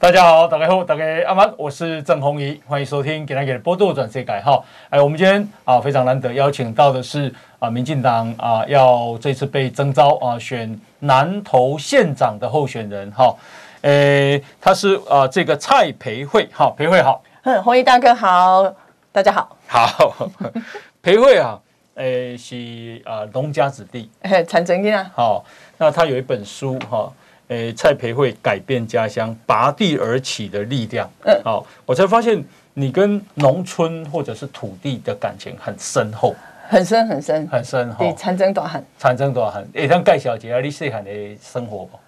[0.00, 4.58] 大家好，大家好，大家阿曼，我是郑弘仪，欢迎收听《给他给的报道转世改》哈。
[4.88, 13.36] 哎，我们今天啊非常难得邀请到的是啊民进党啊要这次被征召啊选南投县长的候选人哈。
[13.82, 18.74] 诶，他是啊这个蔡培慧，哈，培慧好，嗯，弘仪大哥好，
[19.12, 20.30] 大家好，好，
[21.02, 21.60] 培慧啊，
[21.96, 25.44] 诶是啊农家子弟，嘿，产正经啊，好，
[25.76, 27.12] 那他有一本书哈。
[27.50, 31.10] 诶，蔡培慧改变家乡，拔地而起的力量。
[31.24, 32.42] 嗯，好，我才发现
[32.74, 36.34] 你跟农村或者是土地的感情很深厚，
[36.68, 37.96] 很深很深很深哈。
[37.98, 39.66] 对，产生大汉，产生大汉。
[39.72, 41.10] 诶，咱介绍一下你细汉的
[41.42, 41.98] 生活吧。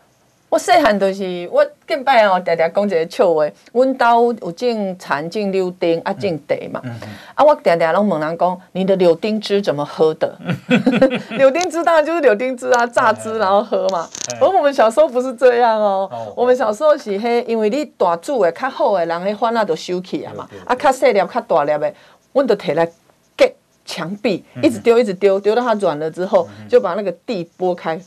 [0.53, 3.49] 我细汉就是我近摆哦，常常讲一个笑话。
[3.73, 6.79] 阮兜有种田，种柳丁啊，种茶嘛。
[6.85, 10.39] 嗯嗯、啊，我常常拢问人讲，你的柳丁汁怎么喝的？
[11.39, 14.07] 柳丁汁当然就是柳丁汁啊，榨汁然后喝嘛。
[14.43, 20.47] 而我们小时候不是这样哦，我们小时候是嘿，因为你大煮的较好的人，迄番仔都收起啊嘛。
[20.67, 21.95] 啊，较细粒、较大粒的，
[22.35, 22.85] 阮就摕来
[23.39, 23.51] 隔
[23.87, 27.99] 墙壁，一直丢，一直丢，丢到它软了之后，就把那个地拨开。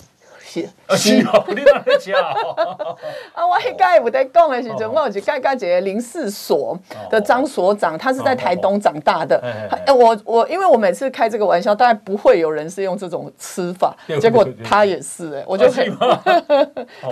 [0.87, 2.33] 啊，是哦，你哪会吃啊？
[3.33, 6.77] 啊，我迄届有在讲的时阵，我有去盖盖一个林试所
[7.09, 9.41] 的张所长，他是在台东长大的。
[9.85, 15.97] 哎，我我，因为我每次开这个玩笑，大概不会有人是用这种吃法，结果他也是哎，我就很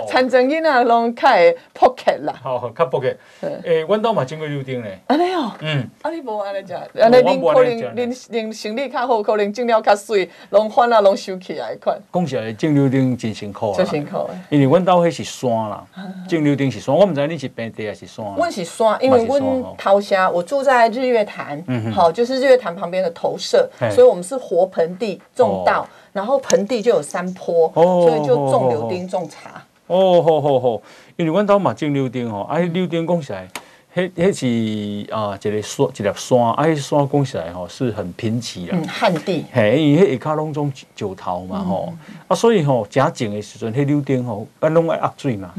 [0.08, 2.34] 产正经啊， 拢开 pocket 啦。
[2.42, 3.16] 好，开 pocket。
[3.64, 4.98] 诶，阮兜嘛种过柳丁咧。
[5.06, 5.52] 安尼哦。
[5.60, 5.88] 嗯。
[6.02, 6.74] 啊，你无安尼食？
[7.00, 11.98] 安尼恁可能恁恁生理较好，可能种了较水，拢翻啊拢收起来款。
[12.12, 13.76] 讲起来种柳丁真辛苦啊！
[13.76, 14.30] 真辛苦。
[14.48, 15.84] 因为阮兜迄是山啦，
[16.28, 18.24] 种柳丁是山，我毋知你是平地还是山。
[18.36, 19.42] 阮是山，因为阮
[19.76, 29.62] 桃下我住在日月潭，好，就是日月潭旁边的投射，所以我们是活盆地种稻，然后盆地就有山坡，所以就种柳丁、种茶。
[29.88, 30.80] 哦，好好好，
[31.16, 33.48] 因为阮兜嘛种柳丁吼，啊，柳丁讲起来。
[33.94, 38.70] 迄迄是啊，一个山，一粒山，啊，迄山讲起来吼是很贫瘠啦。
[38.72, 39.44] 嗯，旱地。
[39.52, 40.84] 嘿，因为迄下骹拢种石
[41.14, 41.94] 头嘛吼，
[42.26, 45.54] 啊，所以吼正种的时阵，迄柳丁吼，啊，拢爱压水嘛，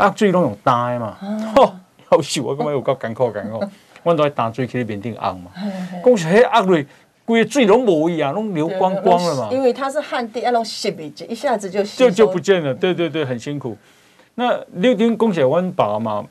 [0.00, 1.16] 压水拢用担的嘛，
[1.54, 1.72] 吼，
[2.10, 3.62] 好笑我，感觉有够艰苦艰苦，
[4.02, 5.52] 阮都爱担水去面顶压嘛。
[6.04, 6.84] 讲起迄压落，
[7.24, 9.50] 规个水拢无伊啊，拢流光光了嘛。
[9.52, 13.76] 因为它是旱地，啊，拢吸一一下子就就就不见了，对对对，很辛苦。
[14.34, 16.26] 那柳丁讲起来，阮爸嘛。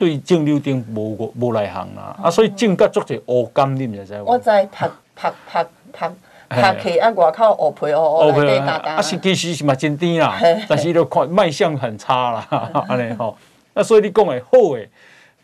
[0.00, 4.30] 对种柳丁无无无内行啦，啊，所以种甲足侪乌柑，你毋知影无？
[4.32, 6.10] 我知拍拍拍拍
[6.48, 8.96] 拍起啊，外口乌皮乌乌内底干干。
[8.96, 12.48] 啊，是其实是嘛真甜啦，但是就看卖相很差啦，
[12.88, 13.36] 安尼吼。
[13.74, 14.88] 啊，所以你讲诶好诶，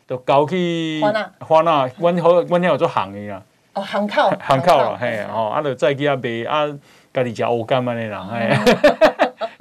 [0.08, 3.42] 就交去花那花那，阮好阮遐有做行诶啊。
[3.74, 6.66] 哦，行口 行口啦，嘿，吼，啊，就再去遐卖啊，
[7.12, 8.56] 家己食乌柑安尼啦，嘿。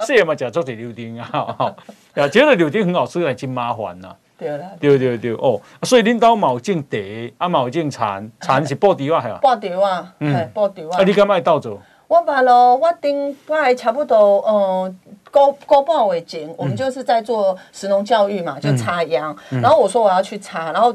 [0.06, 1.28] 细嘛食足侪柳丁啊，
[1.58, 1.66] 吼，
[2.14, 4.08] 啊，觉得柳丁很好吃，但真麻烦呐。
[4.38, 6.98] 对啦，对对对哦，所以恁兜嘛有种茶，
[7.38, 9.38] 啊嘛有种田， 田是布地啊，系啊？
[9.40, 10.98] 布地啊，嗯，布地啊。
[10.98, 11.80] 啊，你敢爱倒做？
[12.08, 14.94] 我话咯，我顶摆差不多，呃，
[15.30, 19.36] 高高半月前，我们就是在做食农教育嘛，就插秧。
[19.50, 20.94] 然后我说我要去插，然后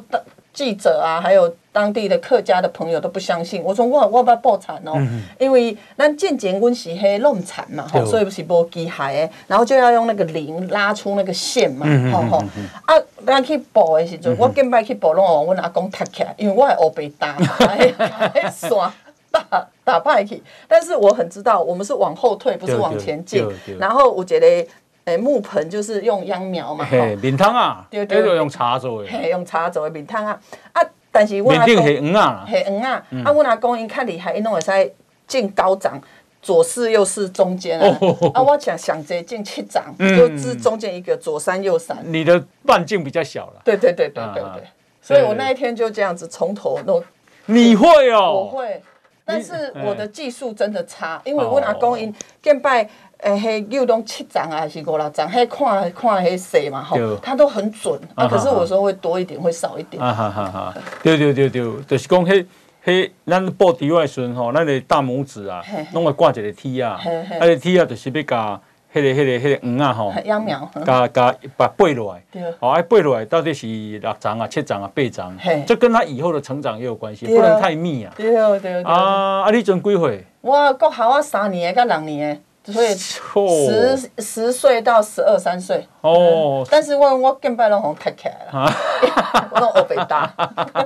[0.53, 3.63] 记者啊，还有当地的客家的朋友都不相信。
[3.63, 4.93] 我说我我要报产哦，
[5.39, 12.43] 因为咱渐渐温是黑弄产嘛，吼所以不是无机械的，然后就要用那个铃拉出那个线嘛，吼吼。
[12.85, 12.95] 啊，
[13.25, 18.93] 咱去报的时阵，我更摆去报，拢往阮阿公踢起来，因为我系乌白打， 还刷
[19.31, 20.43] 打打败去。
[20.67, 23.47] 但是我很知道，我们是往后退，不是往前进。
[23.79, 24.67] 然后我觉得。
[25.11, 30.39] 诶，木盆就是用秧苗嘛，嘿，面汤啊，对对，用茶做的，嘿，用茶做的面汤啊，
[30.71, 32.45] 啊，但是我阿公是黄啊，
[32.81, 34.93] 啊，啊，我阿公因较厉害，因拢会使
[35.27, 35.99] 进高掌，
[36.41, 37.87] 左四右四中间啊，
[38.33, 44.63] 啊，我想想着进七掌，就支中间一个左三右三，你的半径比较小了，对对对对对对，
[45.01, 47.03] 所以我那一天就这样子从头弄，
[47.47, 48.81] 你会哦，我会，
[49.25, 52.89] 但是我的技术真的差，因为我阿公因见拜。
[53.21, 55.29] 诶，迄六栋七张啊，还是五六张？
[55.29, 57.99] 迄看看迄细嘛，吼，它都很准。
[58.15, 60.01] 啊，可是我说会多一点，会少一点。
[60.01, 60.73] 啊哈哈哈！
[61.03, 62.45] 对对对对，就是讲迄
[62.83, 65.61] 迄咱布丁的时阵吼，咱的大拇指啊，
[65.93, 66.99] 拢会挂一个梯啊，
[67.39, 68.59] 啊个梯啊，就是要甲
[68.91, 72.23] 迄个迄个迄个黄啊吼，秧苗，甲甲 把背落来。
[72.31, 72.41] 对。
[72.59, 75.37] 哦，爱背落来到底是六张啊、七张啊、八张？
[75.67, 78.11] 这跟他以后的成长也有关系，不能太密啊。
[78.17, 78.81] 对对对。
[78.81, 79.51] 啊啊！
[79.51, 80.25] 你准几岁？
[80.41, 82.41] 我国校啊三年，甲六年。
[82.63, 85.87] 所以十十岁到十二三岁。
[86.01, 88.71] 哦，但是我我近摆拢红踢起来了，
[89.51, 90.31] 我拢欧北大。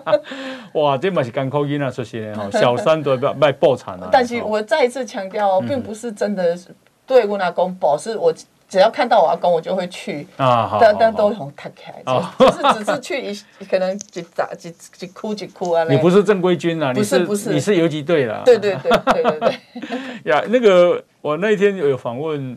[0.74, 4.08] 哇，这嘛是艰苦囡仔出身的哈， 小三都要卖破产了。
[4.12, 6.58] 但是我再一次强调哦，并不是真的
[7.06, 8.34] 对我阿公保，是我
[8.76, 10.78] 只要看到我阿公，我就会去啊。
[10.82, 12.04] 但但都红太起来，
[12.38, 13.32] 就是只是去
[13.62, 15.86] 一可能几咋几几哭几哭啊。
[15.90, 16.92] 你不是正规军啊？
[16.94, 18.42] 不是不是，你是游击队啦。
[18.44, 19.52] 对对对对对对。
[20.32, 21.02] 呀，那个。
[21.22, 22.56] 我那一天有访问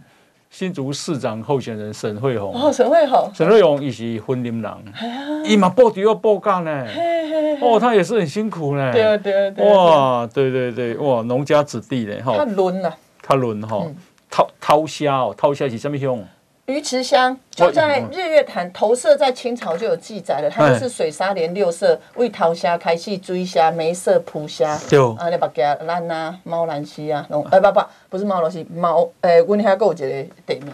[0.51, 4.79] 新竹市长候选人沈惠虹哦，沈惠虹，沈惠虹也是婚林郎，
[5.43, 6.87] 伊嘛报仇要报干呢，
[7.63, 13.83] 哦，他也是很辛苦呢，对对对，哇，对对对，哇，农家子弟嘞，哈，他轮了，他轮哈，
[14.31, 16.25] 掏掏虾哦，掏虾是什么用？
[16.67, 27.81] 鱼池乡就在日月潭，投射在清朝就有记载了，它就是水沙连六色，为桃虾开戏追虾、梅色蒲虾，就啊，你把给兰啊，猫兰溪啊，哎不不，
[28.11, 30.07] 不是猫兰溪，猫诶，温下够一个
[30.47, 30.71] 地名。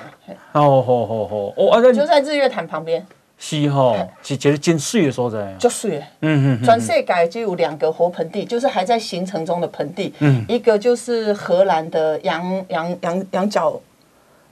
[0.51, 3.07] 哦哦哦哦，哦啊，就在日月潭旁边。
[3.47, 5.55] 是哈，是觉得真水的所在。
[5.59, 6.03] 就水。
[6.21, 6.65] 嗯嗯。
[6.65, 10.15] 全世界就有两个活盆地，就是还在形成中的盆地。
[10.21, 10.43] 嗯。
[10.49, 13.79] 一个就是荷兰的羊羊羊羊角。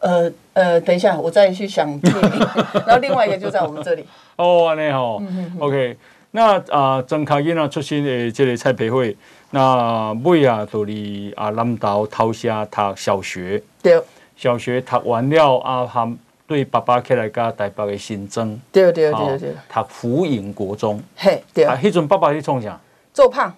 [0.00, 1.88] 呃呃，等一下，我再去想。
[2.84, 4.04] 然后另外一个就在我们这里。
[4.36, 5.22] 哦，那好
[5.58, 5.96] ，OK。
[6.32, 9.16] 那啊，曾卡因啊出身的这个蔡培慧，
[9.52, 13.62] 那妹啊，都离啊南投头下读小学。
[13.82, 13.98] 对。
[14.36, 16.18] 小学读完了啊，含
[16.52, 18.60] 对爸爸起来加台北的新增。
[18.70, 19.54] 对对对对。
[19.72, 21.02] 读福影国中。
[21.16, 21.64] 嘿，对。
[21.64, 22.78] 啊，迄阵爸爸去创啥？
[23.14, 23.54] 做胖。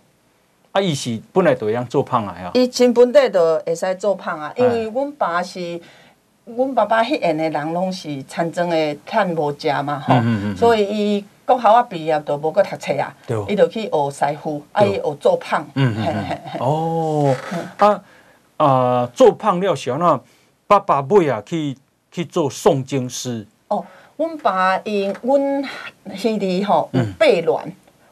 [0.70, 2.50] 啊，伊是本来就会样做胖啊，呀。
[2.55, 5.81] 伊前本地就会使做胖啊，因为阮爸是。
[6.46, 10.14] 阮爸爸迄缘的人拢是田庄的趁无食嘛吼，
[10.55, 13.17] 所以伊国校啊毕业都无搁读册啊，
[13.49, 15.67] 伊就去学师傅，啊伊学做胖。
[16.61, 17.35] 哦，
[17.79, 18.02] 啊
[18.58, 20.20] 啊做胖了时候，那
[20.67, 21.75] 爸爸尾啊去
[22.14, 23.44] 去做诵经师。
[23.66, 23.84] 哦，
[24.16, 25.64] 阮爸因阮
[26.14, 27.61] 迄里吼有背鸾。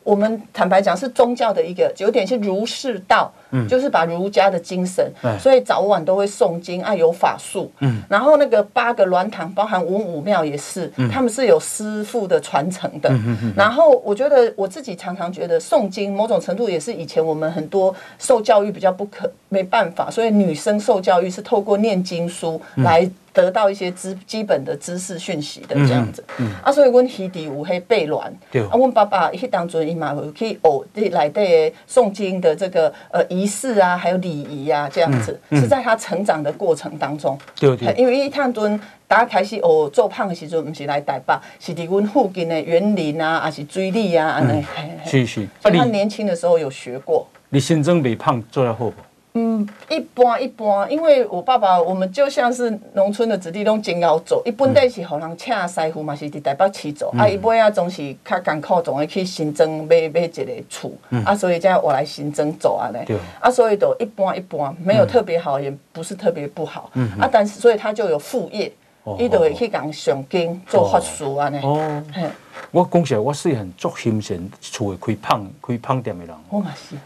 [0.05, 7.71] 我们坦白讲，是宗教的一个，有点是儒释道，嗯、就是把儒家的精神，嗯、所以早晚都会诵经，啊，有法术。
[7.79, 13.09] 嗯、然后那个八个鸾堂，包含文武庙也是，嗯、他们是有师傅的传承的。
[13.13, 23.09] 嗯、然后我觉得我自己常常觉得诵经，某种程度也是以前我们很多受教育比较不可没办法，所以女生受教育是透过念经书来。
[23.33, 44.65] 得到一些基基本的知识讯息的这样子，嗯嗯、啊，所以阮兄弟有迄背卵，啊，阮爸爸迄当阵伊嘛会去学这内底的诵经的这个呃仪式啊，还有礼仪啊，这样子、嗯嗯、是在他成长的过程当中，对对，因为伊当阵大家开始哦做胖的时阵，不是来台北，是伫阮附近的园林啊，还是水利啊，安尼，
[45.07, 47.27] 是是，所以他年轻的时候有学过。
[47.49, 48.95] 你心中未胖做得好不？
[49.35, 54.43] 嗯，一般一般，因为我爸爸，我们就像是农村的子弟，拢真要做。
[54.45, 57.11] 一般都是互人请师傅嘛，是伫台北市做。
[57.15, 60.93] 嗯、啊，一般啊总是较艰苦，总会去新庄买买一个厝。
[61.09, 63.07] 嗯、啊，所以才我来新庄做啊嘞。
[63.41, 66.91] 啊，所以都一般一般，没有特别好，嗯、也不是特别不好。
[66.93, 68.71] 嗯、啊，但是所以他就有副业，
[69.19, 71.59] 伊就会去讲上经做法术啊呢。
[71.63, 72.03] 哦。
[72.71, 76.35] 我讲实，我细汉足心善，厝会开胖开胖店的人。
[76.49, 76.97] 我嘛是。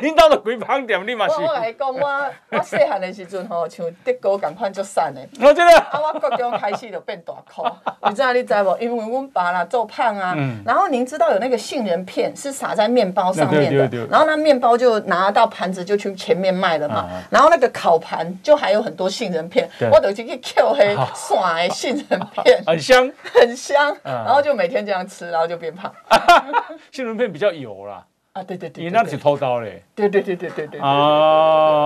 [0.00, 1.34] 领导都开胖店，你嘛是。
[1.40, 5.26] 我来讲，我我细汉的时阵吼，像德哥共款足瘦的。
[5.40, 5.78] 我真的。
[5.78, 7.70] 啊，我国中开始就变大块。
[8.08, 8.76] 你知道你知无？
[8.78, 10.36] 因为阮爸啦做胖啊。
[10.64, 17.08] 然后您知道有那个杏仁片是撒在面包上面的，然后那面包就拿到盘子就去前面卖了嘛。
[17.30, 22.62] 然后那个烤盘就还有很多杏仁片，我就去去捡黑耍的 杏仁片。
[22.66, 23.12] 很香。
[23.32, 23.96] 很香。
[24.02, 24.86] 然后就每天。
[24.86, 25.92] 这样吃，然后就变胖。
[26.92, 28.04] 杏仁片比较油啦。
[28.34, 29.82] 啊，对对对，你那是偷刀嘞。
[29.94, 30.78] 对对对对对对。
[30.78, 30.88] 啊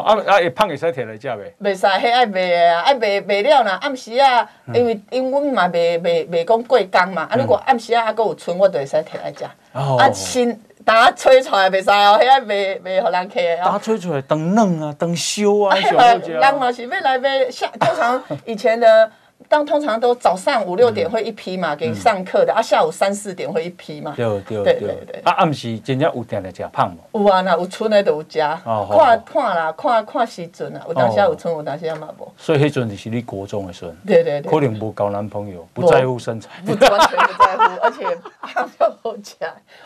[0.05, 0.37] 啊啊！
[0.55, 1.53] 胖会使摕来食袂？
[1.63, 3.79] 袂使，迄爱卖的啊，爱卖卖了啦。
[3.81, 7.23] 暗时啊，因为因为阮嘛卖卖卖讲过工嘛。
[7.31, 9.45] 啊，如果暗时啊，还佫有剩，我就会使摕来食。
[9.73, 13.57] 啊，新打吹出来袂使哦，迄爱卖卖互人客的。
[13.65, 19.11] 打吹出来，当嫩啊，当烧 啊，人嘛是要来买，像通常以前的。
[19.49, 24.13] 当通常都早上五六点会一批嘛，给上课的啊，下午三四点会一批嘛。
[24.17, 25.21] 对对对对。
[25.25, 27.23] 啊，暗时真正有定来食胖无？
[27.25, 28.39] 有啊，那有剩的都有食。
[28.39, 32.33] 看看啦，看看时阵啊，有当时有剩，有当时嘛无。
[32.37, 33.97] 所以迄阵就是你国中的时阵。
[34.07, 34.51] 对对对。
[34.53, 36.49] 可能无交男朋友，不在乎身材。
[36.65, 38.05] 不完全不在乎，而且
[38.41, 39.37] 胖就好吃。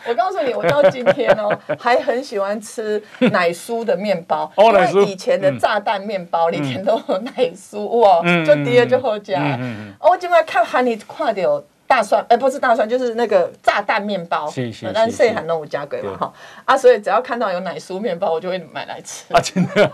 [0.07, 4.51] 我告诉你，我到今天哦， 还很喜欢吃奶酥的面包。
[4.55, 5.03] 哦，奶酥。
[5.05, 9.33] 以前的炸弹面包里面都有奶酥哇，就第二就好吃。
[9.45, 14.49] 嗯嗯，我今摆较罕你看到大蒜，哎、欸，不是大蒜，就是那个炸弹面包。
[14.49, 14.91] 是是是。
[14.93, 16.33] 但是细汉都有加过嘛哈
[16.65, 19.31] 啊，所以只要看到有奶酥面包，我就会买来吃。
[19.33, 19.91] 啊，真的。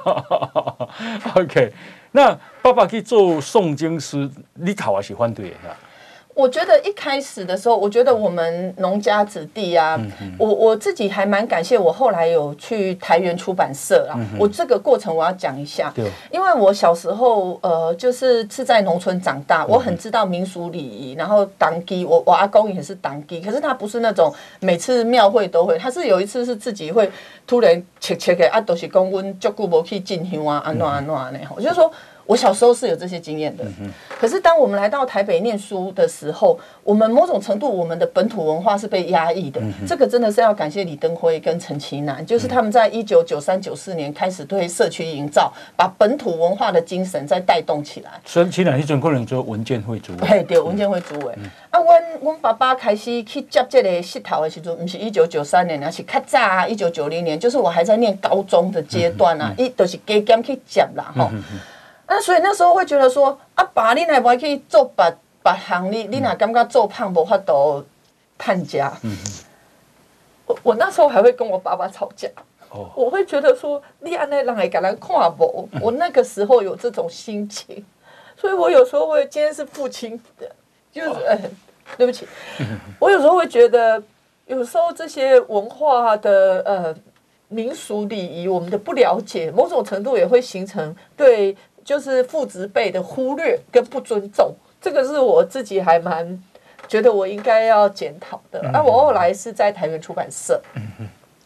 [1.36, 1.74] OK，
[2.12, 5.58] 那爸爸去做诵经师，你考还是反对的？
[6.34, 11.78] 我觉得一开始的时候，我觉得我们农家子弟啊，嗯、我我自己还蛮感谢。
[11.78, 15.94] 我后来有去台元出版社啊，嗯、我这个过程我要讲一下，
[16.32, 27.12] 因为我小时候呃，就是是在农村长大，我很知道民俗礼仪，然后当机，我我阿公也是当机，可是他不是那种每次庙会都会，他是有一次是自己会
[27.46, 31.40] 突然切切的啊，都是讲阮足久无去进香啊，安怎安怎呢？
[31.56, 31.92] 我就说。
[32.32, 33.66] 我小时候是有这些经验的，
[34.18, 39.62] 可是当我们来到台北念书的时候，我们某种程度我们的本土文化是被压抑的。
[39.86, 48.12] 这个真的是要感谢李登辉跟陈其南，就是他们在一九九三九四年开始对社区营造，把本土文化的精神再带动起来。
[48.24, 51.38] 陈其南是中国人做文建会主委，嘿，对，文建会主委。
[51.70, 61.30] 啊，我我爸爸开始去接这个石头的时候，不是一九九三年，而是较早啊，一九九零年，就是我还在念高中的阶段啊，一都是加减去接啦，吼。
[62.12, 67.86] 那所以那时候会觉得说，啊爸，你还不可以做别别行，你你哪感觉做胖无法度
[68.38, 68.92] 探家？
[69.04, 69.16] 嗯、
[70.46, 72.28] 我我那时候还会跟我爸爸吵架。
[72.70, 75.70] 哦、我会觉得说，你安内让人给人看无？
[75.72, 77.86] 嗯、我那个时候有这种心情，
[78.36, 80.54] 所以我有时候会，今天是父亲的，
[80.92, 81.40] 就是、哦呃、
[81.98, 82.28] 对不起，
[83.00, 84.04] 我有时候会觉得，
[84.48, 86.96] 有时候这些文化的呃
[87.48, 91.56] 民俗礼仪，我们的不了解，某种程度也会形成对。
[91.84, 96.42] 就是父职辈的忽略跟不尊重，这个是我自己还蛮
[96.88, 98.62] 觉得我应该要检讨的。
[98.72, 100.62] 那我后来是在台元出版社，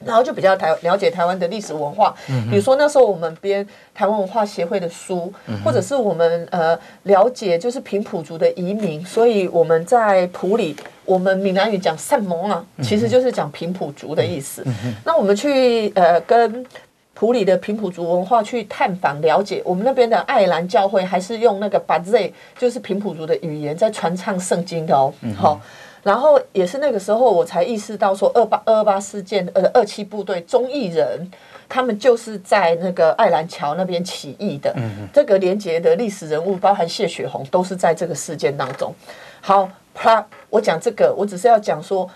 [0.03, 2.13] 然后就比较台了解台湾的历史文化。
[2.49, 5.31] 比如说那时候我们编台湾文化协会的书，
[5.63, 10.75] 或者是我们呃了解就是平埔族的移民，所以我们在埔里，
[11.05, 14.65] 我们闽南语讲善盟啊，其实就是讲平埔族的意思。
[15.03, 16.65] 那我们去呃跟。
[17.15, 25.13] 埔里的平埔族文化去探访了解，我们那边的爱兰教会还是用那个巴 z，就是平埔族的语言在传唱圣经的哦。
[25.33, 25.61] 好、
[26.03, 31.31] 然后也是那个时候我才意识到说，二八二二八事件，呃，二七部队中义人，
[31.69, 34.73] 他们就是在那个爱兰桥那边起义的。
[34.75, 38.93] 嗯哼，这个连结的历史人物，包含谢雪红，都是在这个事件当中。
[39.39, 42.09] 好，啪，我讲这个，我只是要讲说。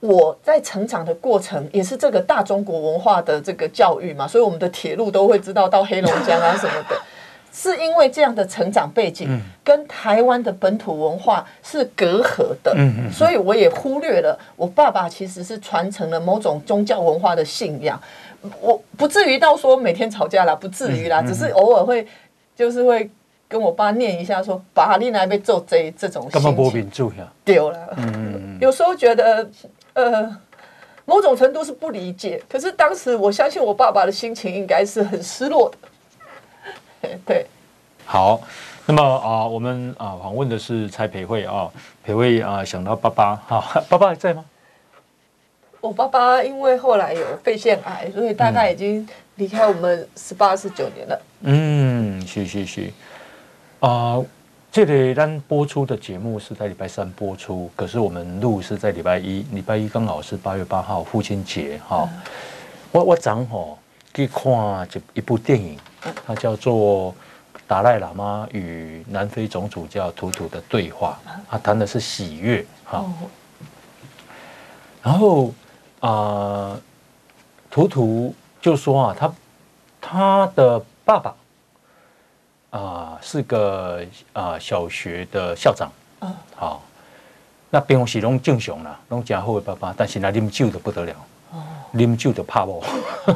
[0.00, 6.96] 我在成长的过程也是这个大中国文化的这个教育嘛，所以我们的铁路都会知道到黑龙江啊什么的，
[7.52, 12.74] 是因为这样的成长背景跟台湾的本土文化是隔阂的，
[13.12, 18.00] 所以我也忽略了我爸爸其实是传承了某种宗教文化的信仰，
[18.62, 22.06] 我不至于到说每天吵架啦，不至于啦，只是偶尔会
[22.56, 23.10] 就是会
[23.46, 26.40] 跟我爸念一下说，爸，你来被做贼这种心情。
[27.44, 27.78] 丢了，
[28.62, 29.46] 有时候觉得。
[29.94, 30.36] 呃，
[31.04, 37.08] 某种程度是不理解，可是当时我相信我爸爸的心情应该是很失落的。
[37.26, 37.46] 对，
[38.04, 38.40] 好，
[38.86, 41.70] 那么啊、呃，我们啊访问的是蔡培慧啊，
[42.04, 44.44] 培慧啊想到爸爸，哈、啊， 爸爸还在吗？
[45.80, 51.22] 我爸爸因为后来有肺腺癌，所以大概已经离开我们十八十九年了。
[51.42, 52.82] 嗯，是是是，
[53.80, 54.26] 啊、呃。
[54.72, 62.08] 这里咱播出的节目是在礼拜三播出，可是我们录是在礼拜一，礼拜一刚好是八月八号父亲节哈。
[62.92, 63.76] 我我昨吼
[64.14, 65.76] 去看一一部电影，
[66.24, 67.12] 它叫做
[67.66, 73.04] 《达赖喇嘛与南非总主教图图的对话》，它谈的是喜悦哈。
[75.02, 75.48] 然后
[75.98, 76.80] 啊、呃，
[77.68, 79.34] 图图就说啊，他
[80.00, 81.34] 他的爸爸。
[82.70, 84.00] 啊，是个
[84.32, 85.90] 啊小学的校长。
[86.20, 86.80] 嗯，好，
[87.68, 91.12] 那平时拢正常啦，拢真好的爸爸，但是那啉酒的不得了。
[91.50, 92.80] 哦，啉酒的怕我。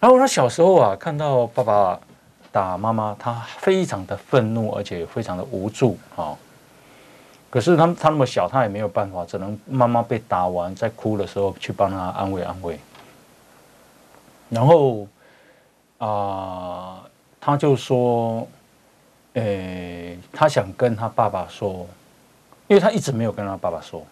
[0.00, 2.00] 然后他小时候啊，看到爸爸
[2.50, 5.98] 打妈妈，他非常的愤怒，而且非常的无助。
[6.16, 6.34] 啊，
[7.50, 12.80] 可是他他那么小，他也没有办法，只能妈妈被打完，在哭的时候去帮他安慰安慰。
[14.48, 15.06] 然后
[15.98, 17.02] 啊。
[17.48, 18.46] 他就说
[19.32, 21.86] ：“诶、他想跟他爸爸说，
[22.66, 24.06] 因为他一直没有跟他爸爸说，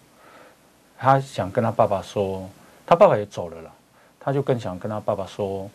[0.99, 2.49] 他想跟他爸爸说，
[2.87, 3.71] 他爸爸也走了啦，
[4.19, 5.69] 他就更想跟他爸爸说，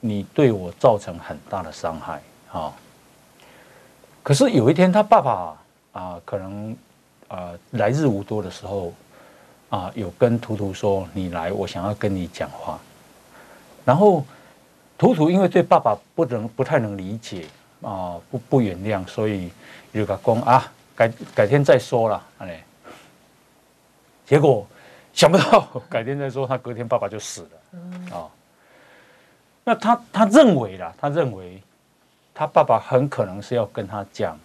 [0.00, 2.72] 你对我造成很大的伤害啊。
[4.24, 5.56] 可是有一天，他爸爸
[5.92, 6.76] 啊、可能
[7.28, 8.92] 啊、来日无多的时候
[9.70, 12.76] 啊、有跟图图说，你来，我想要跟你讲话，
[13.84, 14.24] 然后。”
[14.96, 17.46] 图图因为对爸爸不能不太能理解
[17.82, 19.50] 啊，不不原谅，所以
[19.92, 22.64] 就讲啊，改改天再说了，哎，
[24.24, 24.66] 结果
[25.12, 27.78] 想不到改天再说，他隔天爸爸就死了，
[28.10, 28.30] 啊、哦，
[29.64, 31.62] 那他他认为啦，他认为
[32.32, 34.38] 他爸爸很可能是要跟他讲，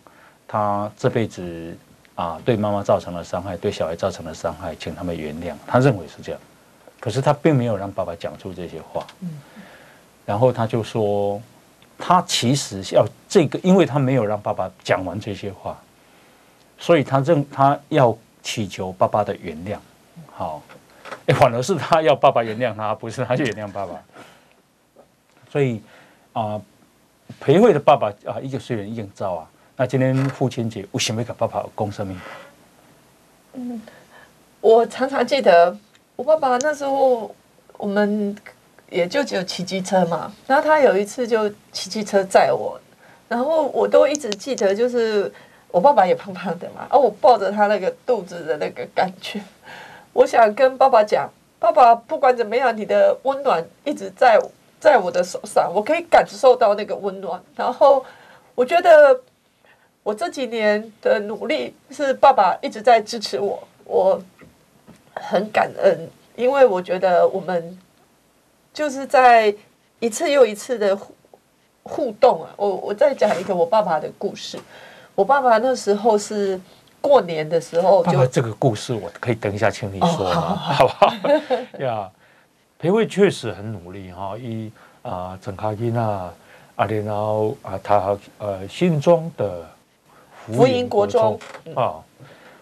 [0.47, 1.77] 他这辈子
[2.15, 6.41] 啊对妈妈造成了伤害，对小孩造成了伤害，请他们原谅，他认为是这样，
[6.99, 9.07] 可是他并没有让爸爸讲出这些话，
[10.29, 11.41] 然后他就说，
[11.98, 15.75] 他其实要这个，因为他没有让爸爸讲完这些话。
[16.77, 19.75] 所以他认他要祈求爸爸的原谅，
[20.31, 20.62] 好，
[21.25, 24.00] 哎，反而是他要爸爸原谅他，不是他原谅爸爸。
[25.51, 25.81] 所以
[26.33, 26.62] 啊，
[27.39, 32.15] 培慧的爸爸啊，一个虽然应召啊，那今天父亲节，为什么给爸爸讲什么？
[33.53, 33.81] 嗯，
[34.62, 35.75] 我常常记得
[36.15, 37.33] 我爸爸那时候，
[37.77, 38.38] 我们
[38.89, 42.79] 也就只有骑机车嘛，然后他有一次就骑机车载我，
[43.27, 45.31] 然后我都一直记得就是。
[45.72, 49.39] 我爸爸也胖胖的嘛，而、啊、我抱着他那个肚子的那个感觉，
[50.13, 51.29] 我想跟爸爸讲，
[51.60, 54.39] 爸爸不管怎么样，你的温暖一直在
[54.79, 57.39] 在我的手上，我可以感受到那个温暖。
[57.55, 58.03] 然后
[58.55, 59.22] 我觉得
[60.01, 64.19] 我这几年的努力是爸爸一直在支持我，我
[65.13, 67.77] 很感恩，因为我觉得我们
[68.79, 69.53] 就是在
[70.00, 71.13] 一次又一次的互
[71.83, 72.50] 互动啊。
[72.55, 74.57] 我我再讲一个我爸爸的故事。
[75.15, 76.57] 我爸爸那时候是
[77.01, 80.33] 过年的时候就，就这个故事我可以等一下请你说吗？
[80.33, 81.13] 哦、好不好？
[81.83, 82.09] 呀，
[82.77, 84.71] 培慧确实很努力哈，一
[85.01, 86.33] 啊整卡音啊，
[86.77, 89.67] 啊然后啊他呃新庄的
[90.45, 91.38] 福音国中
[91.75, 92.00] 啊，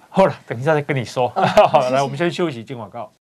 [0.09, 1.31] 好了，等一下再跟你说。
[1.35, 3.11] 哦、好， 来，我们先休息，进广告。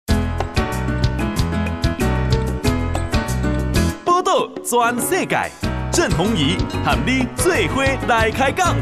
[4.36, 5.50] 报道全世界，
[5.90, 8.76] 郑弘仪和你做伙来开讲。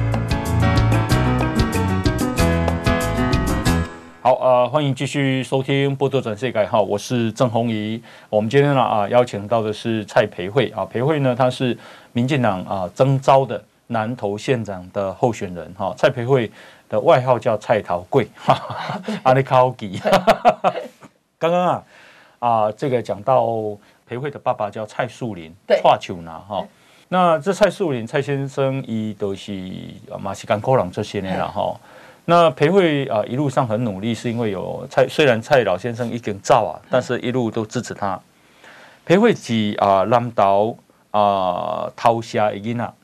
[4.21, 8.03] 好，呃，欢迎继续收听《波多转世界》哈，我是郑弘仪。
[8.29, 11.79] 我们今天呢啊邀请到的是蔡培慧啊，培慧呢他是
[12.13, 15.95] 民进党啊征召的南投县长的候选人哈。
[15.97, 16.51] 蔡培慧
[16.89, 18.61] 的外号叫蔡桃贵哈，
[19.23, 20.03] 阿里卡吉。
[21.39, 21.83] 刚刚啊
[22.41, 23.47] 啊这个讲到
[24.07, 26.65] 培慧的爸爸叫蔡树林，对，华球拿哈。
[27.09, 29.53] 那这蔡树林蔡先生伊都是
[30.21, 31.79] 马西干科朗这些年了哈。
[32.25, 38.19] 那裴慧啊，一路上很努力，是因为有蔡，虽然蔡老先生已经走啊，但是一路都支持他。
[39.05, 40.77] 裴慧是啊，南投
[41.11, 42.95] 啊，桃下的囡仔，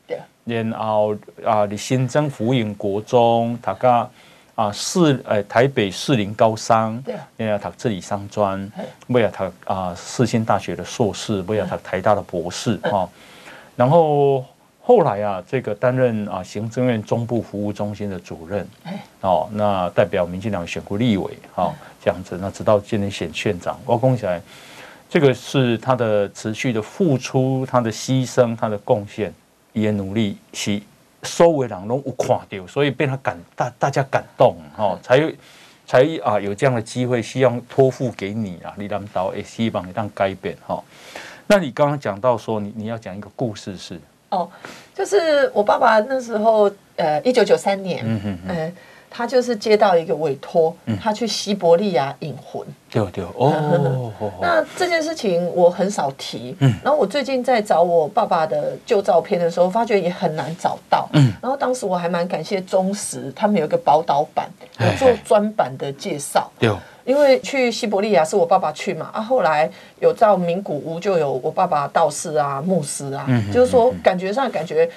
[0.44, 4.08] 然后啊，你新增福音国中，他家
[4.60, 7.02] 啊，市诶台北士林高商，
[7.36, 8.70] 然后读自理商专，
[9.06, 13.08] 为了他啊，世新大学的硕士，为了他台大的博士啊，
[13.76, 14.44] 然后。
[14.82, 18.66] 后来啊，这个担任啊行政院中部服务中心的主任，
[19.20, 24.40] 哦，那代表民进党选过立委，哈，这样子，那直到今年选县长，我恭喜来，
[25.08, 29.32] 这个是他的持续的付出，他的牺牲，他的贡献，
[29.74, 30.82] 也努力，是
[31.22, 35.32] 收尾人拢有看到，所以被他感大大家感动，哈，才
[35.86, 40.82] 才啊有这样的机会，希望托付给你啊，你当导也希望你当改变，哈。
[41.46, 44.00] 那你刚刚讲到说，你你要讲一个故事是？
[44.28, 44.48] 哦，
[44.94, 48.76] 就是我爸爸那时候，呃，一九九三年，嗯嗯嗯，
[49.10, 54.12] 他就是接到一个委托，他去西伯利亚引魂，对对哦。
[54.40, 66.70] 那这件事情我很少提，嗯，然后我最近在找我爸爸的旧照片的时候，发觉也很难找到，嗯，然后当时我还蛮感谢中时，他们有一个宝岛版，有做专版的介绍，对。
[67.06, 69.68] 因为去西伯利亚是我爸爸去嘛，啊，后来
[70.00, 74.88] 有到名古屋就有我爸爸道士啊、牧师啊，嗯、哼就是说感觉上感觉，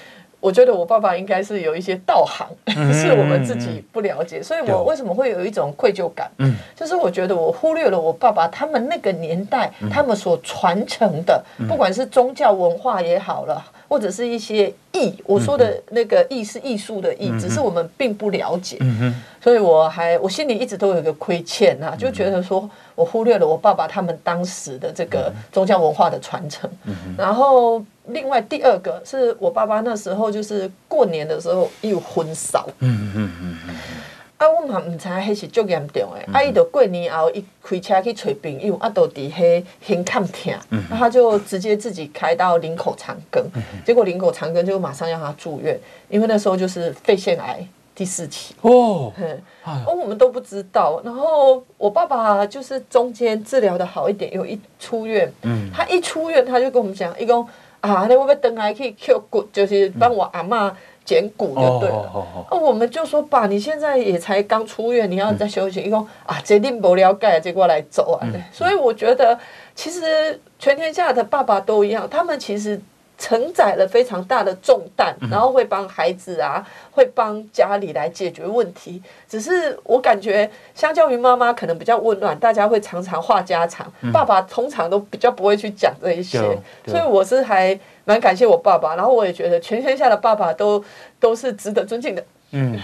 [0.43, 6.29] 我觉得我爸爸应该是有一些道行，嗯、 是我们自己不了解，所以我为什么会有一种愧疚感？
[6.39, 13.63] 嗯，就是我觉得我忽略了我爸爸他们那个年代他们所传承的，不管是宗教文化也好了。
[13.89, 26.67] 或者是一些艺，我说的那个艺是艺术的艺，嗯、只是我们并不了解，嗯、所以我还我心里一直都有一个亏欠呐、啊，就觉得说我忽略了我爸爸他们当时的这个宗教文化的传承。
[26.85, 32.65] 嗯、然后另外第二个是我爸爸那时候就是过年的时候有婚丧。
[32.79, 33.75] 嗯嗯嗯嗯。
[34.37, 36.27] 啊，我嘛唔知迄是足严重诶。
[36.33, 48.53] 啊，伊就过年后，伊开车去找朋友，啊，都伫迄很坎疼，嗯、哼他就直接自己开到林口长庚，嗯、结果林口长庚就马上让他住院，因为那时候就是肺腺癌第四期。
[48.63, 49.39] 哦，嗯，
[49.85, 50.99] 哦，我们都不知道。
[51.05, 57.47] 然后我爸爸就是中间治疗的好一点，有一出院，嗯，他一出院他就跟我们讲，一共
[57.83, 60.75] 啊，你会不会等来去 Q 骨，就是帮我阿妈。
[61.05, 62.09] 捡骨就对了。
[62.49, 65.81] 哦，我们就说爸，你现在也才刚出院，你要再休息。
[65.81, 68.23] 一共啊，这定不了解，结果来走啊。
[68.53, 69.37] 所以我觉得，
[69.75, 72.79] 其实全天下的爸爸都一样，他们其实。
[73.23, 79.01] 承载了非常大的重担，然后会帮孩子啊，会帮家里来解决问题。
[79.29, 83.89] 只是我感觉，相较于妈妈可能比较温暖，大家会常常话家常。
[84.11, 86.37] 爸爸通常都比较不会去讲这一些，
[86.85, 88.97] 所以我是还蛮感谢我爸爸。
[88.97, 90.83] 然后我也觉得，全天下的爸爸都
[91.17, 92.21] 都是值得尊敬的。
[92.51, 92.77] 嗯，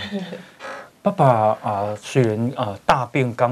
[1.02, 3.52] 爸爸啊，虽然啊大病刚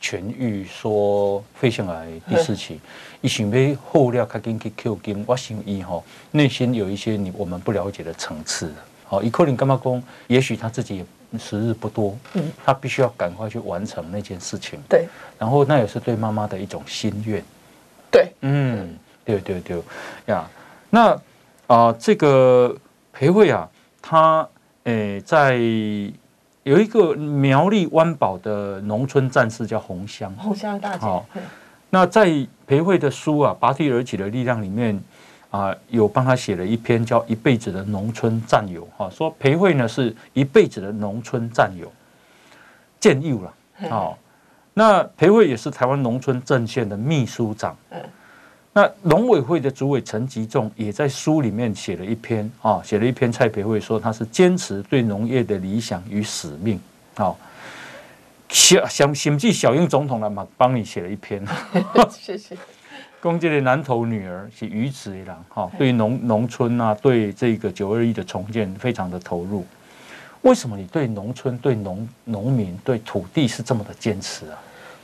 [0.00, 2.80] 痊愈，说肺腺癌第四期。
[3.20, 8.72] 你想要后料卡紧去 Q 金，我想伊吼内心有一些你我们不了解的层次。
[9.04, 10.02] 好，伊可能干嘛讲？
[10.28, 11.04] 也许他自己
[11.36, 14.78] 时日不多，嗯，他必须要赶快去完成那件事情。
[14.88, 17.42] 对，然后那也是对妈妈的一种心愿。
[18.12, 19.82] 对，嗯，对对对
[20.26, 20.48] 呀。
[20.88, 21.10] 那
[21.66, 22.76] 啊、呃，这个
[23.12, 23.68] 裴慧啊，
[24.00, 24.48] 他
[24.84, 25.58] 诶、欸、在
[26.66, 31.06] 有一个苗栗湾宝的农村战士叫红香，红香大姐。
[31.06, 31.24] 好，
[31.90, 32.46] 那在。
[32.66, 35.00] 裴慧的书啊，《拔地而起的力量》里面
[35.52, 41.86] 啊，有帮他写了一篇叫《一辈子的农村战友》哈，说裴慧呢是一辈子的农村战友，
[42.98, 43.54] 战友了。
[43.88, 44.18] 好，
[44.74, 47.76] 那裴慧也是台湾农村阵线的秘书长。
[48.76, 56.78] 那农委会的主委陈吉仲也在书里面写了一篇啊，写了一篇蔡培慧说他是坚持对农业的理想与使命。
[57.14, 57.38] 好。
[58.50, 61.42] 小小甚至小英总统来嘛，帮你写了一篇。
[62.10, 62.54] 谢谢。
[63.18, 69.66] 公这的南投女儿是鱼池一郎哈，对农农村啊，对这个九二一的重建非常的投入。
[70.42, 74.58] 为什么你对农村、对农农民、对土地是这么的坚持啊？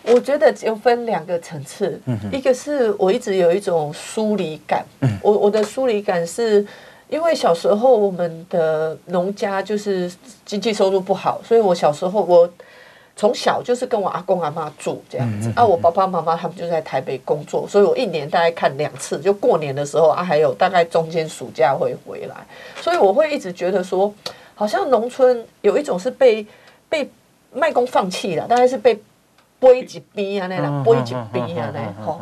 [0.05, 2.01] 我觉得有分两个层次，
[2.33, 4.85] 一个是我一直有一种疏离感。
[5.23, 6.67] 我我的疏离感是
[7.09, 10.12] 因为小时候我们的农家就是
[10.45, 12.51] 经济收入不好，所以我小时候我。
[13.15, 15.53] 从小就是跟我阿公阿妈住这样子。
[15.55, 22.35] 啊，我爸爸妈妈他们就在台北工作，所以我一年大概看两次，就过年的时候啊，还有大概中间暑假会回来，
[22.81, 24.12] 所以我会一直觉得说，
[24.55, 26.45] 好像农村有一种是被
[26.88, 27.09] 被
[27.53, 28.99] 卖公放弃了，大概是被
[29.62, 32.20] 拨一几逼啊那种，拨一几逼啊那吼。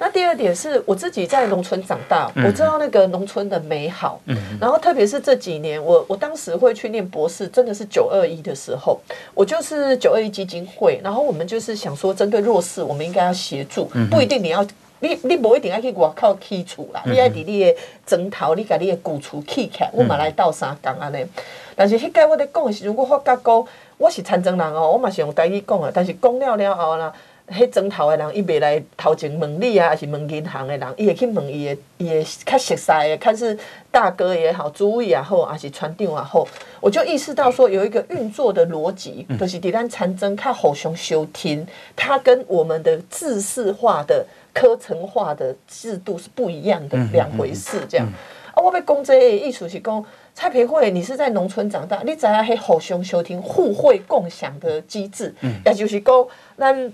[0.00, 4.20] 那第二点是我自己在农村长大，我知道那个农村的美好。
[4.26, 9.00] 嗯然后特别是这几年，我我当时会去念博士，真的是九二一的时候，
[9.34, 14.64] 我就是九二一基金会，然后我们就是想说，针对弱势，我们应该要协助，不一定你要
[15.00, 17.74] 你你不一定要去外口起厝啦，你要在你的
[18.06, 21.26] 庄头，你把你的古厝起起来，我嘛来倒三工安尼。
[21.74, 23.64] 但是迄个我在讲的时候，我发觉讲
[23.98, 27.12] 我是残障人哦，我嘛是用台语讲的，但是讲了了后啦。
[27.50, 33.58] 迄庄头的人，伊袂来头前问你啊，还是问银行的人，伊会去问伊的，伊的较熟悉的，看是
[33.90, 36.46] 大哥也好，主委也好，还是船长也好，
[36.78, 47.80] 我就意识到说，有一个运作的逻辑，就是伫咱产争较互相收听，它跟我们的制式化的、科层化的制度是不一样的两回事。
[47.88, 48.06] 这样
[48.52, 50.04] 啊，我要讲这个意思是讲，
[50.38, 55.34] 蔡培慧，你是在农村长大，你知影迄互相收听、互惠共享的机制，
[55.66, 56.92] 也就是讲，咱。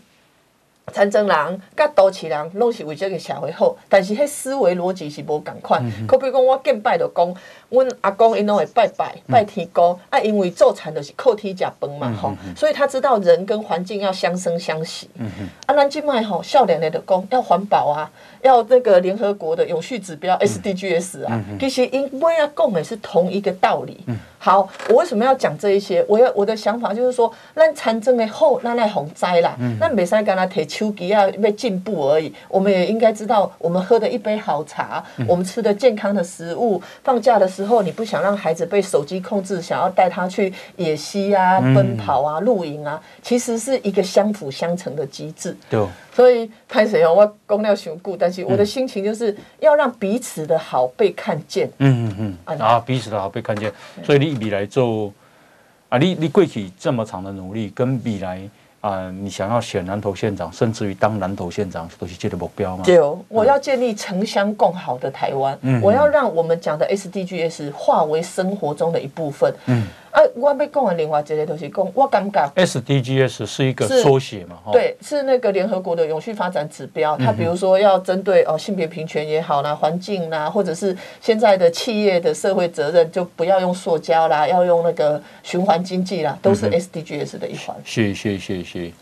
[0.93, 5.83] 残障人、甲都市人，拢是为这个社会好，但是迄思维逻辑是无共款。
[6.07, 7.35] 可比如讲，我见拜就讲，
[7.71, 15.09] 阮阿公因拢会拜拜拜天公，啊，因为做田就是靠天食饭嘛，吼，所以他知道人跟环境要相生相息。
[15.67, 18.11] 啊，咱即卖吼，少年的就讲要环保啊。
[18.43, 24.05] 要这个联合国的永续指标 SDGs 啊，其实因为要讲的是同一个道理。
[24.37, 26.05] 好，我为什么要讲这一些？
[26.07, 32.31] 我要我的想法就是说，咱产生的后，咱来洪灾啦，咱没使跟他提手机啊，要进步而已。
[32.51, 45.57] 我们也应该知道，我们喝的一杯好茶，我们吃的健康的食物，放假的时候你不想让孩子被手机控制，想要带他去野溪啊、奔跑啊、露营啊，其实是一个相辅相成的机制。
[45.71, 45.87] 对。
[46.13, 51.69] 所以拍谁哦，我公了伤久，但是我的心情就是要让彼此的好被看见。
[51.79, 53.73] 嗯嗯嗯，啊，彼此的好被看见。
[54.03, 55.13] 所以你未来做
[55.89, 58.49] 啊，你你过去这么长的努力，跟未来
[58.85, 62.85] 啊，你想要选南投县长，甚至于当南投县长，都是这个目标吗？
[62.85, 65.57] 对，我要建立城乡共好的台湾。
[65.63, 69.51] 嗯，我要让我们讲的 SDGs 化为生活中的一部分。
[69.65, 69.87] 嗯。
[70.15, 77.17] 啊，我要讲的另外一个就是讲，我感觉 SDGs 是一个缩写嘛，对，是那个联合国的永续发展指标。
[77.17, 87.77] 它比如说要针对哦性别平权也好啦，环境啦，或者是现在的企业的社会责任，就不要用塑胶啦，要用那个循环经济啦，都是 SDGs 的一环。
[87.85, 88.93] 是是是是。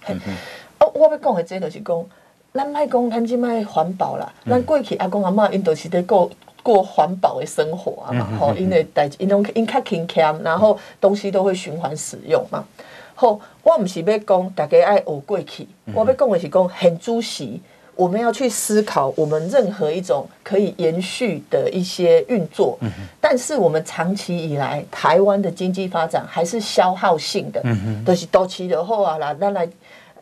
[0.78, 2.06] 哦，我要讲的这就是讲，
[2.54, 6.30] 咱卖讲咱即卖环保啦，咱过去阿公阿嬷因都是在过。
[6.62, 12.64] 过环保的生活啊嘛，吼，因为代因拢因较勤俭，然后东西都会循环使用嘛。
[13.14, 17.60] 好，我唔是要讲大家爱学过去，我要讲的是讲很主席，
[17.94, 22.78] 我们要去思考我们任何一种可以延续的一些运作。
[23.20, 27.62] 但是我们长期以来台湾的经济发展还是消耗性的，
[28.06, 29.68] 就是到期的后啊啦，咱来。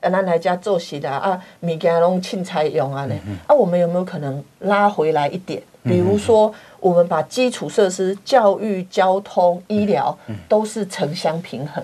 [0.00, 3.14] 啊，咱来家做事的啊，物件拢凊彩用啊呢。
[3.46, 5.62] 啊，我们有没有可能拉回来一点？
[5.82, 10.14] 比如说，我们把基础设施、教育、交通、医疗
[10.46, 11.82] 都是城乡平衡。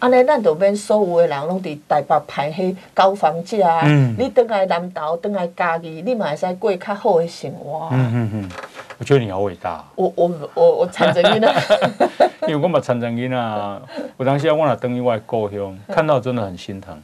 [0.00, 3.82] 啊，呢，咱都免所有的人拢伫台北排迄高房价。
[3.84, 7.88] 嗯你等来南投，等来嘉义，你嘛会使过较好的生活。
[7.92, 8.50] 嗯嗯嗯，
[8.98, 9.84] 我觉得你好伟大。
[9.94, 11.80] 我我我我残疾囡仔，
[12.48, 13.80] 因为我嘛残疾囡仔，
[14.18, 17.00] 有当时我若等于我的故乡， 看到真的很心疼。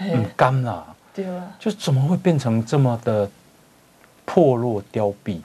[0.00, 0.82] 很干呐，
[1.14, 3.28] 对啊，就怎么会变成这么的
[4.24, 5.40] 破落凋敝？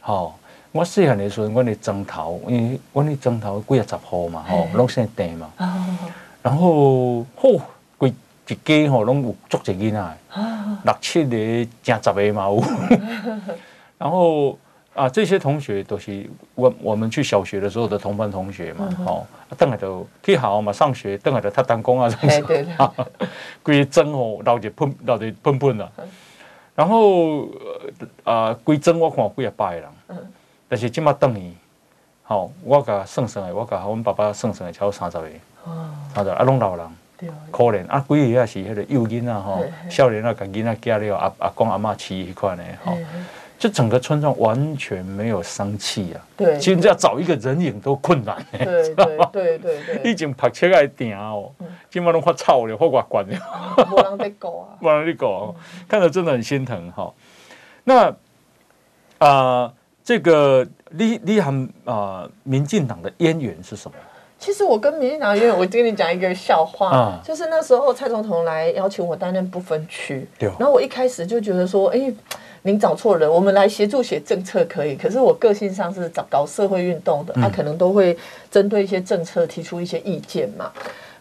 [0.00, 0.38] 好，
[0.72, 5.50] 我细汉的时候，我的枕头，因为我的枕头几啊十号嘛，吼，拢生地嘛，
[6.42, 7.60] 然后吼，
[7.96, 8.12] 规
[8.46, 10.16] 一家吼拢有足一囡仔，
[10.84, 12.62] 六七个、正十个嘛有，
[13.98, 14.58] 然后。
[14.96, 23.06] 啊，这些同学都是我我们去小学的时候的同班同学嘛，吼、嗯，等下都去好嘛，上学等下就他当工啊，什么什么，
[23.62, 25.92] 规针哦，老是喷，老是喷喷的，
[26.74, 27.46] 然后
[28.24, 29.88] 啊，规针我看几啊百个人，
[30.66, 31.52] 但是今麦等于，
[32.22, 35.28] 好，我甲算算的，我甲我们爸爸算算的，超三十个，
[36.14, 36.86] 三十啊，拢老人，
[37.50, 42.96] 可怜啊，几个也是迄个幼囡仔，吼，少年啊，甲囡仔家了阿阿公阿嬷饲迄款的，吼。
[43.58, 46.20] 就整个村庄完全没有生气啊！
[46.36, 50.12] 对，其实要找一个人影都困难，对对对对对。
[50.12, 51.50] 已经拍车来顶哦，
[51.88, 53.38] 今晚都快臭了，或挂关了。
[53.90, 54.76] 无人在搞啊！
[54.82, 55.54] 无人在搞，
[55.88, 57.10] 看着真的很心疼哈。
[57.84, 58.14] 那
[59.18, 59.72] 啊，
[60.04, 63.96] 这个你你和啊民进党的渊源是什么？
[64.38, 72.12] 其实我跟民进党渊源，我跟你讲一个笑话，就是那时候蔡总统来邀请我担任不分区，然后我一开始就觉得说，哎。
[72.66, 78.18] 您找错人，我们来协助写政策可以，可是我个性上是找搞社会运动的，他、可能都会
[78.50, 80.72] 针对一些政策提出一些意见嘛。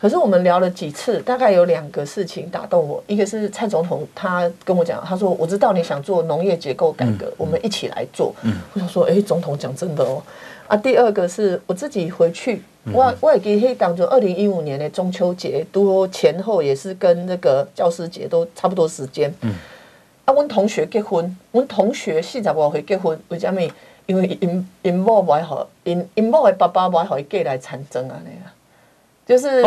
[0.02, 8.34] 可是我们聊了几次，大概有两个事情打动我，一个是蔡总统他跟我讲，他说我知道你想做农业结构改革，嗯、我们一起来做。
[8.42, 10.24] 嗯、我想说，哎，总统讲真的哦。
[10.68, 19.32] 啊，第二个是我自己回去，我我也给黑当做二零一五年的中秋节，都前后也是跟那个教师节都差不多时间。
[19.42, 19.54] 嗯
[20.26, 23.72] 啊，阮同学结婚，阮同学四十五岁结婚，为虾米？
[24.08, 28.46] 因为因因某不爱好，因因某的爸爸不爱好伊嫁来参政啊，那个，
[29.26, 29.64] 就是，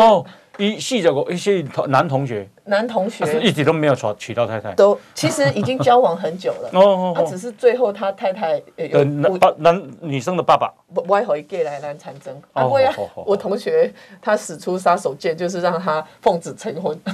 [0.59, 3.39] 伊四十五，一些男同学，男同学。
[3.39, 10.71] 一直都没有娶娶到太太，都其实已经交往很久了，哦 哦，他只是最后他太太有男男女生的爸爸。
[10.93, 12.93] 不不爱好伊嫁来来参政，啊，我呀，
[13.25, 13.91] 我同学
[14.21, 16.99] 他使出杀手锏，就是让他奉子成婚。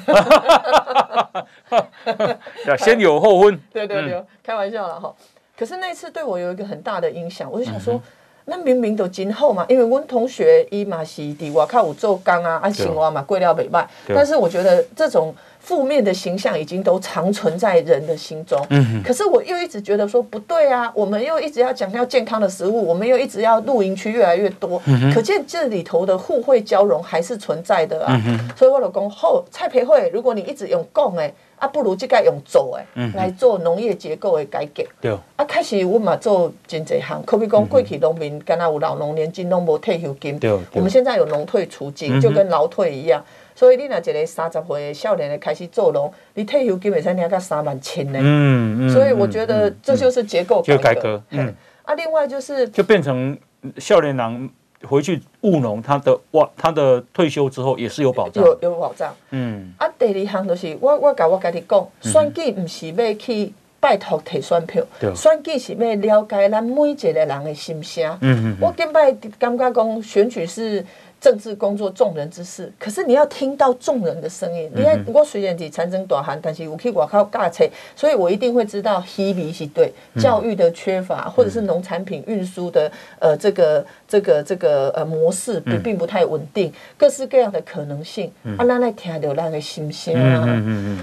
[2.79, 5.13] 先有后婚， 对对对，嗯、开玩笑了哈。
[5.57, 8.01] 可是那次对我有一个很大的影响，我就想说，嗯、
[8.45, 15.33] 哼那明明都今后嘛，因为我同学伊嘛是伫外口有做工啊，啊生活嘛过了袂歹，但是我觉得这种。
[15.65, 18.63] 负面的形象已经都长存在人的心中，
[19.03, 24.79] 可是我又一直觉得说不对啊，我们又一直要强调健康的食物，我们又一直要露营区越来越多，
[25.11, 28.15] 可见这里头的互惠交融还是存在的啊，
[28.55, 43.23] 所以我老公后蔡培慧，如果你一直用讲诶，啊，不如即个用做诶，嗯，来做农业结构诶改革，对，啊，开始我嘛做真济项，可比讲过去农民敢若有老农年金拢无退休金，对，我们现在有农退储金，就跟劳退一样。
[43.57, 48.19] 所以你若一个三十岁的少年的开始做农，你退休基本上你要到三万千呢。
[48.21, 48.89] 嗯嗯。
[48.89, 50.83] 所以我觉得这就是结构改革。
[50.83, 51.23] 改革。
[51.29, 51.55] 嗯。
[51.83, 53.37] 啊，另外就是就变成
[53.77, 54.49] 少年郎
[54.85, 58.43] 回去务农，他的哇，他的退休之后也是有保障。
[58.43, 59.13] 有有保障。
[59.31, 59.73] 嗯。
[59.77, 64.83] 啊，第二项就是我我甲我家己讲，选举唔是要去拜托提选票，
[65.15, 68.17] 选举是要了解咱每一个人的心声。
[68.21, 68.57] 嗯嗯。
[68.61, 70.85] 我今摆感觉讲选举是。
[71.21, 74.69] 政治工作众人之事，可是你要听到众人的声音。
[74.75, 83.83] 你看，我虽然是产生大汉，但是我去外口教册，所以我一定会知道稀米是对教育的缺乏，或者是农产品运输的呃这个
[84.15, 88.31] 这个这个呃模式并并不太稳定，各式各样的可能性。
[88.57, 90.47] 啊，咱来听到咱的心声啊。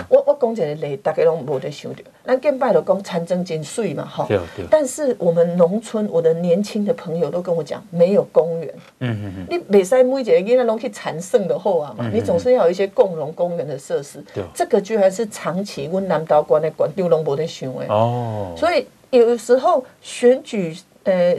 [0.09, 1.99] 我我讲一个例，大家拢无得想到。
[2.25, 4.27] 咱见拜了讲参政真水嘛，哈。
[4.71, 8.75] 但是我们农村，我的年轻的朋友都跟我讲，没有公园。
[9.01, 9.47] 嗯嗯嗯。
[9.51, 10.03] 你袂使。
[10.03, 14.23] 每一个囡仔拢去产剩的后啊嘛，你总是要有一些共融公园的设施。
[14.35, 17.87] 对，这个居然是长期阮南道关的县长拢无在想的。
[17.89, 21.37] 哦，所以有时候选举呃。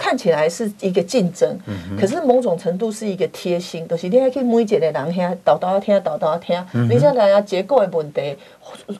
[0.00, 1.58] 看起来是一个竞争，
[2.00, 6.58] 可是某种程度是一个贴心，都、就是你还可以每一个人听，导导要听，导导要听，
[6.88, 8.34] 你像大家结构的问题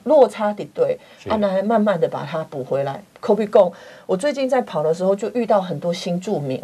[0.03, 0.95] 落差的对，
[1.27, 3.01] 啊，那还慢慢的把它补回来。
[3.19, 3.71] 可比讲，
[4.05, 6.61] 我最近在跑的时候就遇到很多新住民，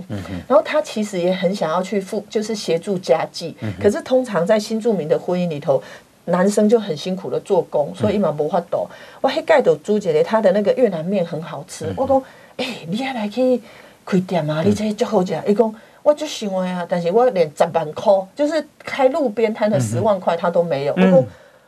[0.47, 5.81] 然后他其实也很想要去付，就是协助家计，可是通常在新住民的婚姻里头，
[6.25, 8.87] 男生就很辛苦的做工，所以一毛无法度。
[9.19, 12.21] 我还盖到朱姐姐，她的那个越南面很好吃，我讲，
[12.57, 13.59] 哎、欸，你还来去。
[14.07, 14.63] 开店啊！
[14.63, 15.37] 你这足好食。
[15.45, 20.93] 伊讲我就想的啊，但是我连十万块，就是开路边摊的十万块，他都没有。
[20.93, 21.13] 我讲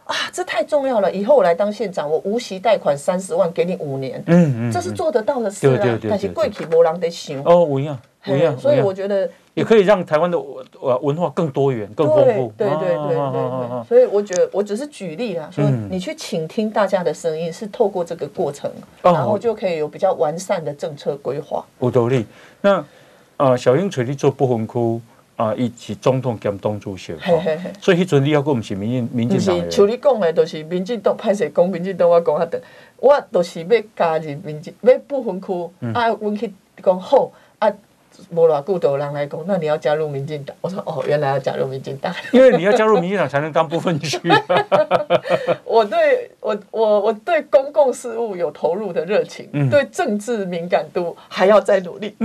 [0.06, 1.12] 啊，这太重要了！
[1.12, 4.24] 以后我来当县长，我无息贷款三十万给你五年。
[4.28, 6.00] 嗯嗯，这是做得到的事啊。
[6.10, 7.38] 但是贵起无人得想。
[7.44, 8.58] 哦，不一样，不一样。
[8.58, 10.40] 所以我觉得也可以让台湾的
[11.02, 12.54] 文化更多元、更丰富。
[12.58, 13.88] 对对对对对。
[13.88, 21.64] 所以我觉得我只是举例啦，说你去倾听大家的声音，是透过这个过程，然后就可以有比较完善的政策规划。
[21.80, 22.26] 有道理。
[22.62, 22.84] 那
[23.38, 25.02] 啊，小英垂你做不分区
[25.38, 27.14] 啊，一起总统兼党主席，
[27.80, 32.60] 所以迄阵你要讲不是民进民进党的，像你讲的，都是民进党派谁讲民进党，我讲较长，
[32.98, 37.32] 我就是要加入民进，要不分区啊，阮去讲好啊，
[38.30, 40.56] 无偌久都有人来讲，那你要加入民进党？
[40.62, 44.20] 我说哦，原来要加入民进党， 因为你要加入民进党才能当不分区。
[45.66, 52.16] 我对我我我对公共事务有投入的热情，嗯、对政治敏感度还要再努力。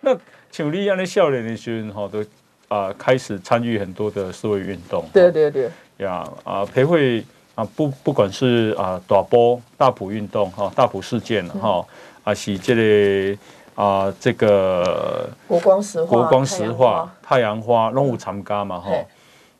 [0.00, 0.16] 那
[0.50, 2.24] 像你这样的少年的时候，哈，都
[2.68, 5.04] 啊开始参与很多的社会运动。
[5.12, 5.68] 对对对。
[5.98, 7.24] 呀啊，培慧
[7.56, 11.84] 啊，不不管是啊大波大埔运动哈，大埔事件哈，
[12.22, 13.38] 啊是这个
[13.78, 18.90] 啊这个国光石化、国光石化、太阳花拢有参加嘛吼。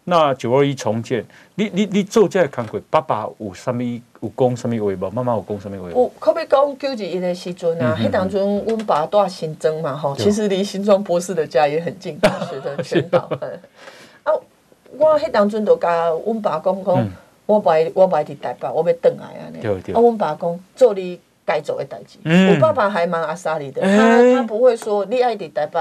[0.02, 3.80] 那九二一重建，你你你做这个工作，爸爸有啥物
[4.20, 5.10] 有讲啥物话无？
[5.10, 5.90] 妈妈有讲啥物话？
[5.90, 13.30] 有，可比讲九二一的时阵啊，迄当阵阮爸住新庄嘛吼，其实离新庄博士的家也很近，大学的全岛。
[14.24, 14.32] 啊，
[14.96, 17.08] 我迄当阵就甲阮爸讲讲，
[17.46, 19.60] 我不爱我不爱伫台北，我要转来安尼。
[19.60, 19.94] 对对。
[19.94, 22.18] 啊，阮爸讲做你该做的代志。
[22.24, 22.54] 嗯。
[22.54, 25.80] 我爸爸还蛮阿莎利的，他他不会说你爱伫台北。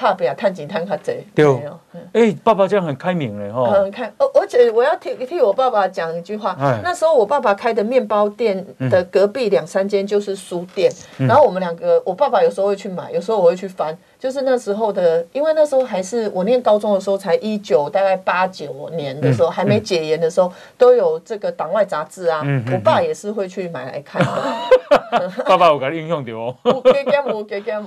[0.00, 1.76] 怕不要探钱探较济，对哦。
[2.12, 3.68] 哎，爸爸这样很开明嘞，哈。
[3.72, 6.56] 很开，而而且我要替替我爸爸讲一句话。
[6.84, 13.98] 那时候我爸爸开的面包店的隔壁两三间就是书店，然后我们两个，我爸爸有时候会去买，有时候我会去翻。
[14.18, 22.42] 就是那时候的，因为那时候还是我念高中的时候，才一九大概八九年的时候，还没解严的时候，都有这个党外杂志啊。
[22.72, 24.20] 我爸也是会去买来看。
[25.46, 26.54] 爸爸我给你印象的哦。
[26.84, 27.84] 给给我，给给我。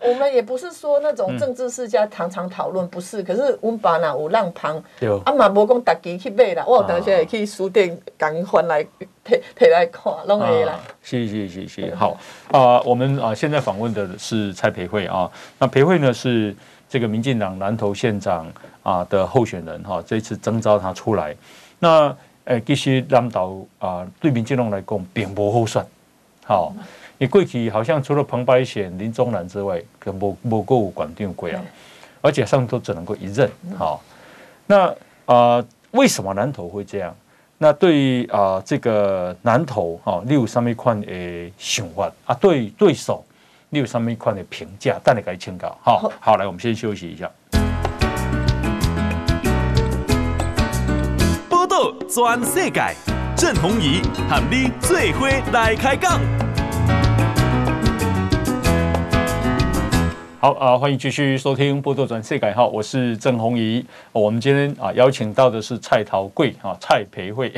[0.00, 3.22] 我们也不是说那种政治世家常常讨论，不是。
[3.22, 4.82] 可是我爸呢，有浪旁。
[5.24, 8.86] 啊嘛，无讲大家去买啦，我有当时也去书店赶翻来。
[9.26, 10.78] 提提来看，拢可以啦。
[11.02, 12.10] 谢谢谢谢，好
[12.52, 15.30] 啊、呃，我们啊现在访问的是蔡培慧啊。
[15.58, 16.54] 那培慧呢是
[16.88, 18.46] 这个民进党南投县长
[18.82, 21.34] 啊的候选人哈，这次征召他出来。
[21.78, 25.82] 那诶，其实南投啊对民进党来讲并不好选。
[26.44, 26.74] 好，
[27.16, 31.64] 你过去好像除了彭百显、林宗南之外，可无无够管定贵啊，
[32.20, 33.50] 而且上都只能够一任。
[33.78, 34.02] 好，
[34.66, 34.88] 那
[35.24, 37.16] 啊、呃，为什么南投会这样？
[37.56, 42.34] 那对于啊、呃，这个南投哦，你有什么款的想法啊？
[42.34, 43.24] 对对手，
[43.70, 44.98] 你有什么款的评价？
[45.04, 45.68] 等你给请教。
[45.80, 47.30] 好，好，来，我们先休息一下。
[51.48, 52.82] 报道全世界，
[53.36, 56.20] 郑弘仪和你最伙来开讲。
[60.44, 63.82] 好啊，欢迎继续收听《波多转世改》哈，我是郑弘仪。
[64.12, 67.50] 我们今天啊邀请到的是蔡桃贵啊，蔡培慧。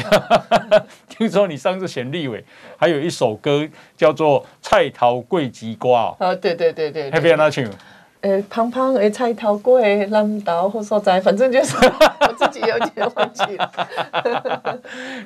[1.10, 2.44] 听说你上次选立委，
[2.76, 7.64] 还有一首歌叫做《蔡桃贵吉瓜》啊，对对对对，还别哪唱？
[8.20, 11.74] 诶，胖胖的菜头粿，南投好所在，反正就是
[12.22, 14.80] 我自己有点忘记了。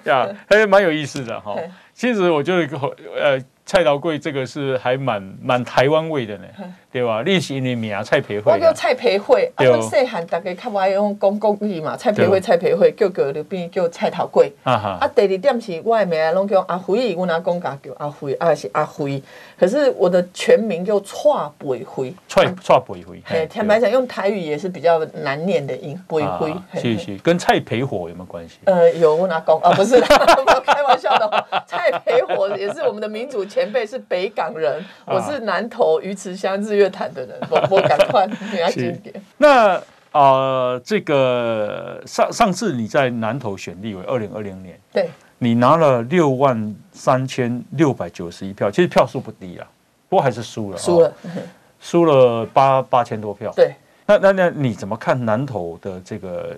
[0.04, 1.54] 呀，还蛮有意思的哈。
[1.92, 2.78] 其实我觉得
[3.22, 3.38] 呃。
[3.70, 6.44] 蔡桃贵这个是还蛮蛮台湾味的呢，
[6.90, 7.22] 对吧？
[7.22, 14.52] 历史里面啊，蔡培慧，我叫蔡培慧，啊，我细汉大家较爱用讲国语嘛，蔡培慧，蔡培慧，叫叫就变叫蔡桃贵。
[14.64, 19.22] 啊，第二点是我的名拢叫阿辉，我阿公家叫阿辉，啊是阿辉。
[19.56, 21.14] 可是我的全名叫蔡
[21.56, 23.22] 培辉，蔡蔡培慧。
[23.24, 26.52] 嘿，坦白讲，用台语也是比较难念的音，培慧。
[26.74, 28.58] 是是，跟蔡培火有没有关系？
[28.64, 30.00] 呃，有我阿公啊，不是，
[30.66, 31.46] 开玩笑的。
[31.66, 39.14] 蔡培火也是我们的民主前辈，是北港人，我是南投鱼池乡日月潭的人，我 我赶快比较经典。
[39.38, 39.82] 那啊、
[40.12, 49.66] 呃，这个上上次你在南投选立委，二零二零年，对，你拿了六万三千六百九十一票，其实票数不低啊。
[50.08, 51.12] 不过还是输了，输了，
[51.78, 53.52] 输了八八千多票。
[53.54, 53.76] 对，
[54.06, 56.56] 那那那你怎么看南投的这个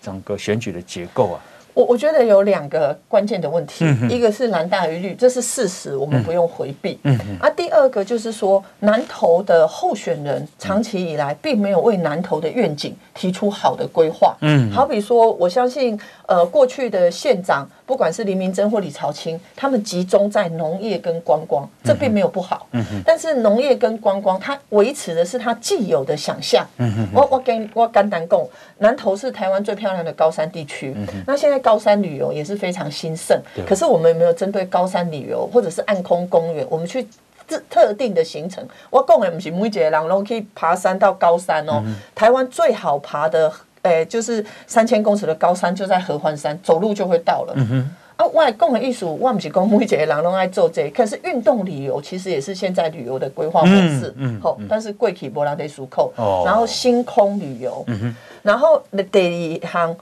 [0.00, 1.40] 整个选举的结构啊？
[1.76, 6.98] 我我觉得有两个关键的问题，一个是蓝大于绿，这是事实，我们不用回避。
[7.02, 14.34] 嗯啊，第二个就是说，南投的候选人长期以来并没有为南投的愿景提出好的规划。
[14.40, 17.68] 嗯，好比说，我相信，呃，过去的县长。
[17.86, 22.66] 不管是林明珍或李朝清，他们集中在农业跟观光，这并没有不好。
[22.72, 26.66] 嗯嗯、但是农业跟观光，它维持的是它既有的想象。
[26.78, 28.40] 嗯、我我跟我简单讲，
[28.78, 30.92] 南投是台湾最漂亮的高山地区。
[30.96, 33.36] 嗯、那现在高山旅游也是非常兴盛。
[33.66, 37.04] 可是我们有没有针对高山旅游或者是暗空公园，我们去
[37.48, 38.64] 特特定的行程？
[38.88, 41.82] 我讲的不是每一个人都可以爬山到高山哦。
[41.84, 43.52] 嗯、台湾最好爬的。
[43.82, 47.52] 哎，就是三千公尺的高山就在合欢山，走路就会到了。
[47.56, 47.90] 嗯哼。
[48.16, 54.12] 啊，外公的艺术，我不是讲每一个人拢爱做这个，可是运动旅游其实也是现在旅游的规划模式。
[54.16, 54.40] 嗯。
[54.40, 56.12] 好、嗯，但是贵起波拉得出口。
[56.16, 56.42] 哦。
[56.44, 57.84] 然后星空旅游。
[57.86, 58.12] 嗯。
[58.42, 59.96] 然后第二项。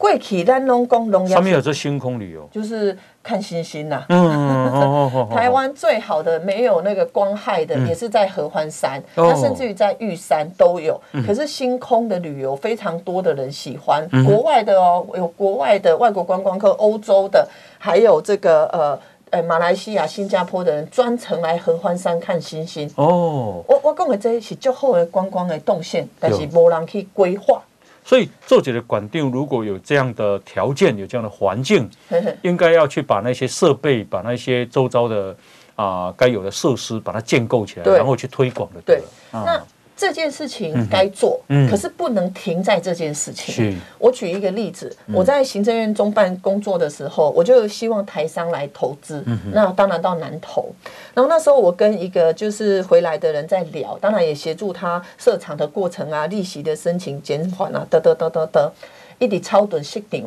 [0.00, 4.02] 过去咱拢讲农业，上面有这星空旅游，就是看星星呐。
[4.08, 10.98] 嗯， 台湾最好的没有那个光害的，也是在合欢山，它甚至于在玉山都有。
[11.26, 17.46] 可是星空的旅游非常多的人喜欢，国外的哦，有国外的外国观光客，欧洲的，
[17.78, 18.98] 还有这个呃
[19.28, 22.90] 呃马来西亚、新加坡的人专程来合欢山看星星。
[22.96, 27.60] 哦，我我讲的这是最好的观光的动线，但是没人去规划。
[28.04, 31.88] 所以，做这个管定如果有这样的条件，有这样的环境，
[32.42, 35.36] 应该要去把那些设备，把那些周遭的
[35.76, 38.80] 啊该有的设施，把它建构起来，然后去推广的。
[38.80, 39.62] 对，那。
[40.00, 41.38] 这件事情该做，
[41.68, 43.78] 可是不能停在这件事情。
[43.98, 49.22] 我举一个例子，我在行政院中办工作的时候，我就希望台商来投资，
[49.52, 50.72] 那当然到南投。
[51.12, 58.72] 然后那时候我跟一个就是回来的人在聊，当然也协助他设厂的过程啊，利息的申请减缓啊，得得得得得，
[59.18, 60.24] 一直超短设定，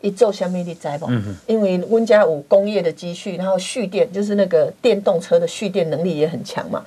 [0.00, 1.08] 一做下面的灾保，
[1.46, 6.84] 因为温家五工业的积蓄，然后蓄电就是那个电动车的蓄电能力也很强嘛。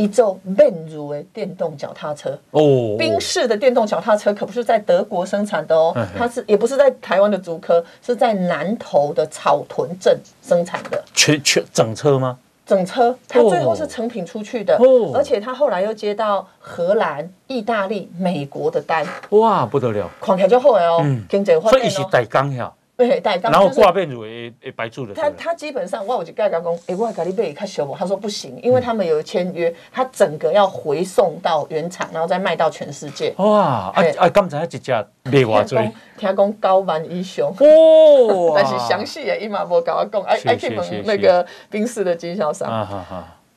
[0.00, 11.04] 一座奔如的电动脚踏车哦，宾士的电动脚踏车可不是在德国生产的哦，它是也不是在台湾的竹科，是在南投的草屯镇生产的。
[11.12, 12.38] 全全整车吗？
[12.64, 19.04] 整车，它最后是成品出去的，哦而且它后来又接到荷兰、意大利、美国的单。
[19.30, 20.08] 哇，不得了！
[20.18, 22.72] 况且就后来哦，经济发展哦，所以是大钢呀。
[23.08, 25.14] 对，然后挂变乳诶诶白住的。
[25.14, 33.32] 他他基本上，我有一个讲讲，诶，我给你买较小，他说不行，因为他们有签约，他整个要回送到原厂，然后再卖到全世界。
[33.38, 34.92] 哇，啊啊，刚才一只
[35.24, 35.76] 卖偌济？
[36.18, 37.46] 听讲高万以上。
[37.58, 42.68] 哦， 但是详细的伊嘛无跟我讲，哎哎去问那个冰室的经销商。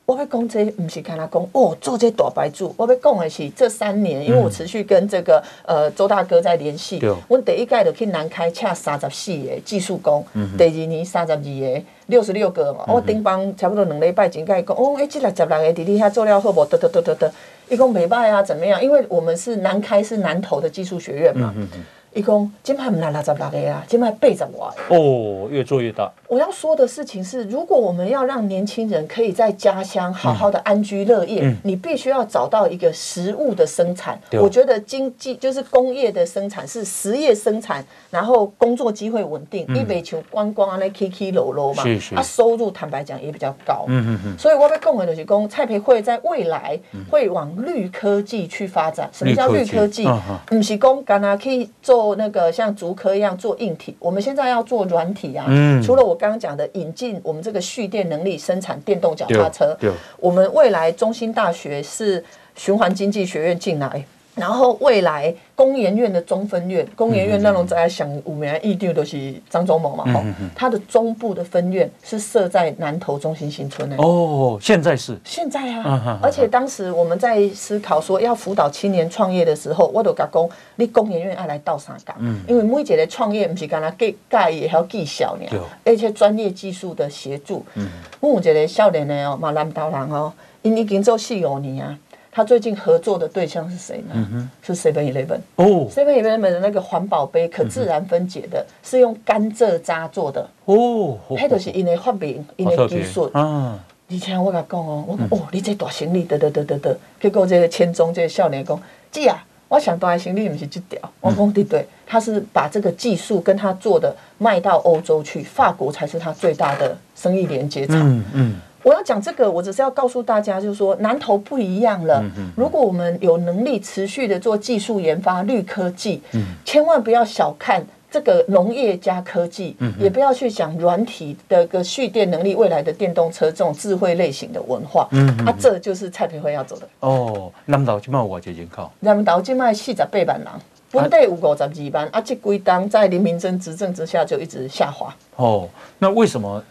[0.06, 2.74] 我要讲这不是跟他讲哦，做这大白柱。
[2.78, 7.00] 我要讲的是这三年，因为我持续跟这个呃周大哥在联系。
[7.00, 12.84] 对我第一届就去南开请三十四个技术工，嗯、第二年三十二个，六十六个嘛。
[12.88, 16.66] 嗯、我顶帮差不多两礼拜前跟伊讲，哦，哎，这六十六个弟弟遐做了好不？
[16.66, 17.34] 得得得得得，
[17.70, 18.84] 伊讲没办啊，怎么样？
[18.84, 21.54] 因为我们是南开是南投的技术学院嘛。
[21.56, 21.68] 嗯
[22.14, 26.12] 一共金牌不拿六十六个呀，金牌八十万哦，越做越大。
[26.28, 34.20] 我要说的事情是，如果我们要让年轻人可以在家乡好好的安居乐业，嗯、你必须要找到一个食物的生产。
[34.32, 41.84] 嗯、我觉得经济就是工业的生产是实业生产，然后工作机会稳定，一北求观光啊那起起落落嘛，
[42.16, 43.86] 啊收入坦白讲也比较高。
[43.88, 44.38] 嗯嗯嗯。
[44.38, 49.10] 所以我要讲的就是讲蔡培慧在未来会往绿科技去发展。
[49.12, 50.08] 什么叫绿科技？
[50.46, 52.03] 不是讲刚刚可以做。
[52.04, 55.46] 做那个像竹科一样做硬体，我们现在要做软体啊。
[55.48, 59.74] 嗯、除了我刚刚讲的引进我们这个蓄电能力生产电动脚踏车，
[60.18, 62.22] 我们未来中兴大学是
[62.58, 64.06] 循环经济学院进来。
[64.36, 70.24] 然后未来工研院的中分院，工研院那种在想五年一定都是张忠谋嘛，哈，
[70.56, 73.96] 它的中部的分院是设在南投中心新村的。
[73.98, 82.16] 哦，现在是现在啊，而且当时我们在思考说要辅导青年创业的时候，我都甲讲，你工研院要来到啥岗？
[82.20, 85.46] 嗯，因为每一个创业不是干那盖盖也还要技巧呢，
[85.86, 87.64] 而且专业技术的协助。
[87.76, 87.88] 嗯，
[88.20, 91.96] 我有一个少年的哦，嘛南投人哦，因已经做四五年啊。
[92.36, 94.16] 他最近合作的对象是谁呢？
[94.16, 101.20] 嗯、是 Seven Eleven 哦，Seven Eleven 的那个环保杯可自然分解的，嗯、是用甘蔗渣做的哦。
[101.30, 103.80] 迄就是因为发明，因为技术啊。
[104.08, 108.82] 以前我甲讲哦，我哦，你这大行李得得得得得，结果这个千中这个少年讲，
[109.12, 111.00] 姐啊，我想大行李不是这条。
[111.22, 117.98] 我讲对对，他是把这个技术跟他做的卖到欧洲去，法国才是他最大的生意连接厂。
[118.00, 122.24] 嗯嗯我要讲这个，我只是要告诉大家，就是说南投不一样了。
[122.56, 126.22] 如果我们有能力持续的做技术研发、绿科技，
[126.66, 135.08] 千万不要小看这个农业加科技，嗯也不要去想软体的个蓄电能力，未来的电动车这种智慧类型的文化。
[135.12, 136.88] 嗯啊，这就是蔡培慧要走的。
[137.00, 140.48] 哦，南投今麦我这人口，南投今麦四十八万人，
[140.92, 145.16] 本地有五十二万，啊，这几档在林明珍执政之下就一直下滑。
[145.38, 145.68] 哦，
[145.98, 146.64] 那为什么？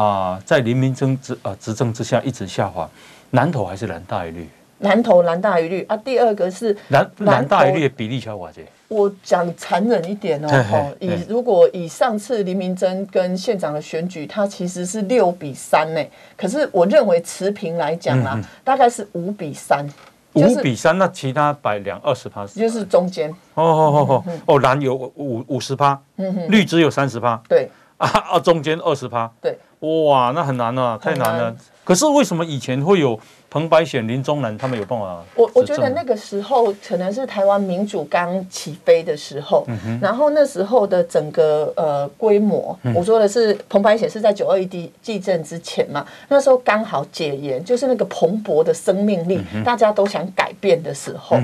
[0.00, 2.88] 啊、呃，在林明珍执呃执政之下一直下滑，
[3.28, 4.48] 南投还是蓝大于绿？
[4.78, 5.96] 南投蓝大于绿啊。
[5.98, 8.64] 第二个是蓝蓝大于绿的比例小寡些。
[8.88, 16.02] 我讲残忍一点哦，以如果以上次林明珍跟县长的选举，他其实是六比三呢。
[16.34, 19.86] 可是我认为持平来讲啊，嗯、大概是五比三。
[20.32, 23.28] 五、就是、比三，那其他百两二十趴，就是中间。
[23.54, 26.00] 哦哦哦哦哦，蓝有五五十趴，
[26.48, 27.40] 绿只有三十趴。
[27.48, 27.68] 对
[28.00, 29.30] 啊啊，中间二十趴。
[29.40, 29.56] 对。
[29.80, 31.54] 哇，那很难啊，太难了。
[31.84, 33.18] 可是为什么以前会有？
[33.50, 35.22] 彭百显、林宗南他们有办法。
[35.34, 39.66] 我我觉得那个时候可能是台湾民主刚起飞的时候，
[40.00, 51.36] 然后那时候的整个呃规模，我说的是彭百显是在九二一地地震之前嘛，那时候刚好解严，就是那个蓬勃的生命力，大家都想改变的时候。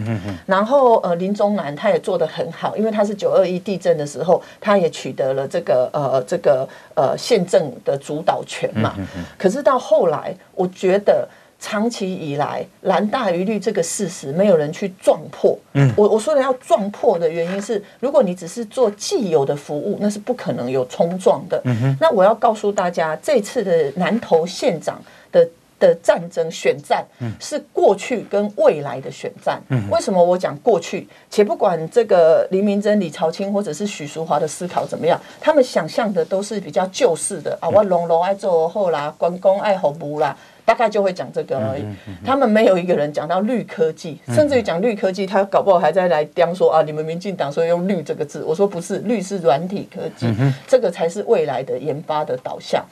[0.47, 8.95] 然后呃林宗南他也做得很好，因为他是九二一地震的时候，他也取得了这个呃这个呃宪政的主导权嘛。
[9.37, 11.29] 可是到后来，我觉得。
[11.59, 15.59] 长期以来，蓝大于绿这个事实，没有人去撞破。
[15.73, 21.61] 嗯，我我说的要撞破的原因是，如果你只是做既有的服务，那是不可能有冲撞的。
[21.65, 21.97] 嗯哼。
[22.01, 25.01] 那我要告诉大家，这次的南投县长
[25.33, 25.49] 的
[25.81, 27.05] 的战争选战，
[27.41, 29.61] 是过去跟未来的选战。
[29.71, 29.89] 嗯。
[29.91, 31.09] 为什么我讲过去？
[31.31, 40.37] 且不管这个黎明珍、李朝清或者是许淑华的思考怎么样，他们想象的都是比较旧式的啊，我龙龙爱做后啦，关公爱服务啦。
[40.67, 41.85] 大概就会讲这个而已，
[42.25, 50.27] 他们没有一个人讲到绿科技，甚至于讲绿科技，他搞不好还在来刁说啊，你们民进党说用绿这个字，我说不是，绿是软体科技，
[50.67, 52.85] 这个才是未来的研发的导向。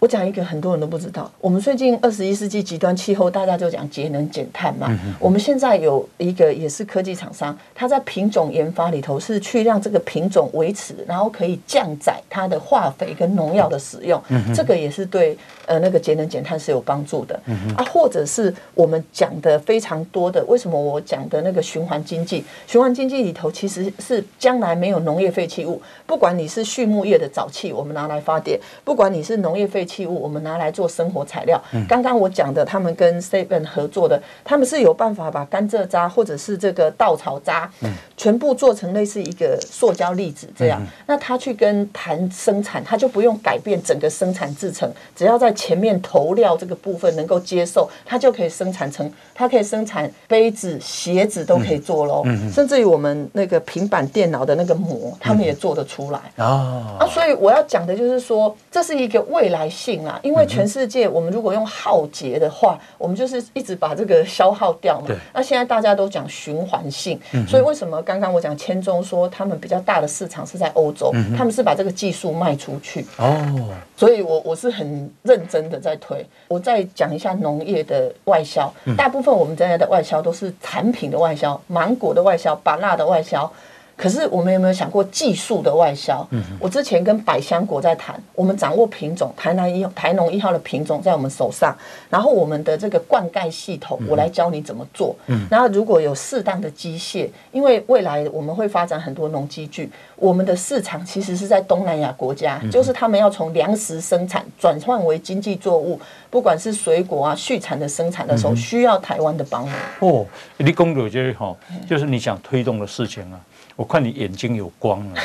[0.00, 4.96] 我讲一个很多人都不知道，我们最近二十一世纪极端气候，大家就讲节能减碳嘛。
[5.18, 14.22] 我们现在有一个也是科技厂商，它在品种研发里头是去让这个品种维持，然后可以降载它的化肥跟农药的使用，
[14.54, 15.36] 这个也是对
[15.66, 17.40] 呃那个节能减碳是有帮助的
[17.76, 17.84] 啊。
[17.92, 22.44] 或者是我们讲的非常多的，为什么我讲的那个循环经济？
[22.66, 31.58] 循环经济里头其实是将来没有农业废弃物，不管你是畜牧业的沼气，我们拿来发电；不管你是农业废弃物，我们拿来做生活材料。
[31.88, 37.70] 刚刚我讲的，他们跟 Seven 合作的，他们是有办法把甘蔗渣或者是这个稻草渣，
[38.18, 40.82] 全部做成类似一个塑胶粒子这样。
[41.06, 52.24] 那他去跟谈生产，他就不用改变整个生产制程，只要在前面投料这个部分能够接受，他就可以生产成，它可以生产杯子、鞋子都可以做喽。
[52.52, 56.98] 甚至于我们那个平板电脑的那个膜，他们也做得出来啊。
[57.08, 60.18] 所以我要讲的就是说，这是一个未来性啊。
[60.24, 65.14] 因为全世界，我们如果用耗竭的话，我们就是一直把这个消耗掉嘛。
[65.32, 73.04] 那现在大家都讲循环性，所以为什么刚刚我讲千中说他们比较大的市场是在欧洲，他们是把这个技术卖出去。
[73.18, 76.24] 哦，所以我我是很认真的在推。
[76.48, 83.52] 我再讲一下农业的外销，大部分我们现在的外销都是产品的外销，芒果的外销，芭辣的外销。
[83.98, 86.26] 可是我们有没有想过技术的外销？
[86.60, 91.76] 我之前跟百香果在谈，我们掌握品种，台南一台农一号的品种在我们手上，
[92.08, 95.16] 然后我们的这个灌溉系统，我来教你怎么做。
[95.50, 109.74] 然后如果有适当的机械，因为未来我们会发展很多农机具，我们的市场其实是在东南亚国家，就是他们要从粮食生产转换为经济作物，不管是水果啊、畜产的生产的时候，需要台湾的帮忙。
[109.98, 110.24] 哦，
[110.56, 111.52] 你工作就是哈，
[111.88, 113.40] 就是你想推动的事情啊。
[113.78, 115.20] 我看你眼睛有光了，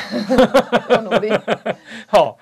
[0.90, 1.34] 要努力。
[2.06, 2.38] 好，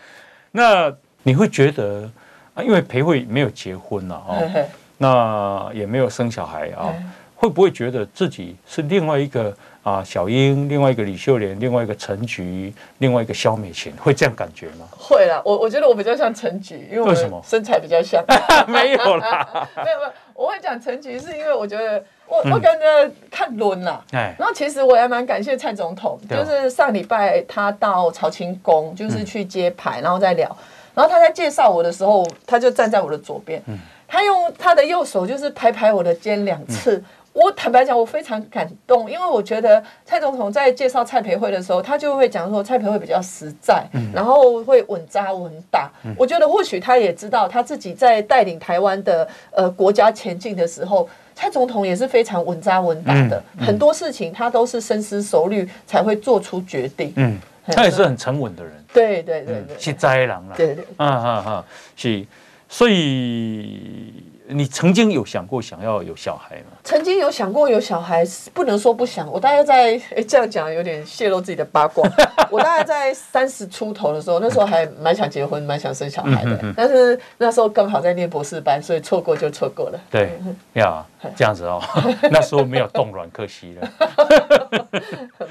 [0.52, 0.94] 那
[1.24, 2.12] 你会觉得
[2.54, 4.36] 啊，因为裴慧没有结婚了啊，
[5.00, 6.94] 那也没有生小孩啊，
[7.34, 14.86] 会不会觉得自己是另外一个啊小英，另外一个李秀莲，另外一个陈菊，另外一个肖美琴，会这样感觉吗？
[14.92, 18.22] 会啦，我我觉得我比较像陈菊，因为为什么身材比较像？
[18.68, 22.04] 没有啦，没有没有，我会讲陈菊是因为我觉得。
[22.32, 30.48] 我我感觉看轮了，然后其实我也蛮感谢蔡总统，就是上礼拜他到朝清宫，就是去揭牌，然后再聊，
[30.96, 33.62] 然后他在介绍我的时候，他就站在我的左边，
[34.08, 37.04] 他用他的右手就是拍拍我的肩两次。
[37.34, 45.90] 我坦白讲，我非常感动，因为我觉得蔡总统在介绍蔡培慧的时候，他就会讲说蔡培慧比较实在，嗯、然后会稳扎稳打。
[46.04, 51.08] 嗯、我觉得或许他也知道他自己在带领台湾的呃国家前进的时候，
[51.42, 57.12] 蔡总统也是非常稳扎稳打的，嗯嗯、很多事情他都是深思熟虑才会做出决定。
[57.16, 57.36] 嗯，
[57.66, 58.72] 他也是很沉稳的人。
[58.94, 60.54] 对对对对，是灾难了。
[60.56, 61.66] 对对，啊啊啊，
[61.96, 62.24] 是，
[62.70, 64.24] 所以。
[64.54, 66.78] 你曾经有想过想要有小孩吗？
[66.84, 68.24] 曾经有想过有小孩，
[68.54, 69.32] 不能说不想。
[69.32, 72.08] 我大概在哎，这样讲有点泄露自己的八卦。
[72.52, 76.74] 我大概在三十出头的时候，那时候还蛮想结婚，蛮想生小孩的。
[76.76, 80.00] 但是那时候刚好在念博士班，所以错过就错过了。
[80.10, 80.38] 对，
[80.74, 81.04] 呀，
[81.36, 81.82] 这样子哦，
[82.30, 83.90] 那时候没有冻卵，可惜了。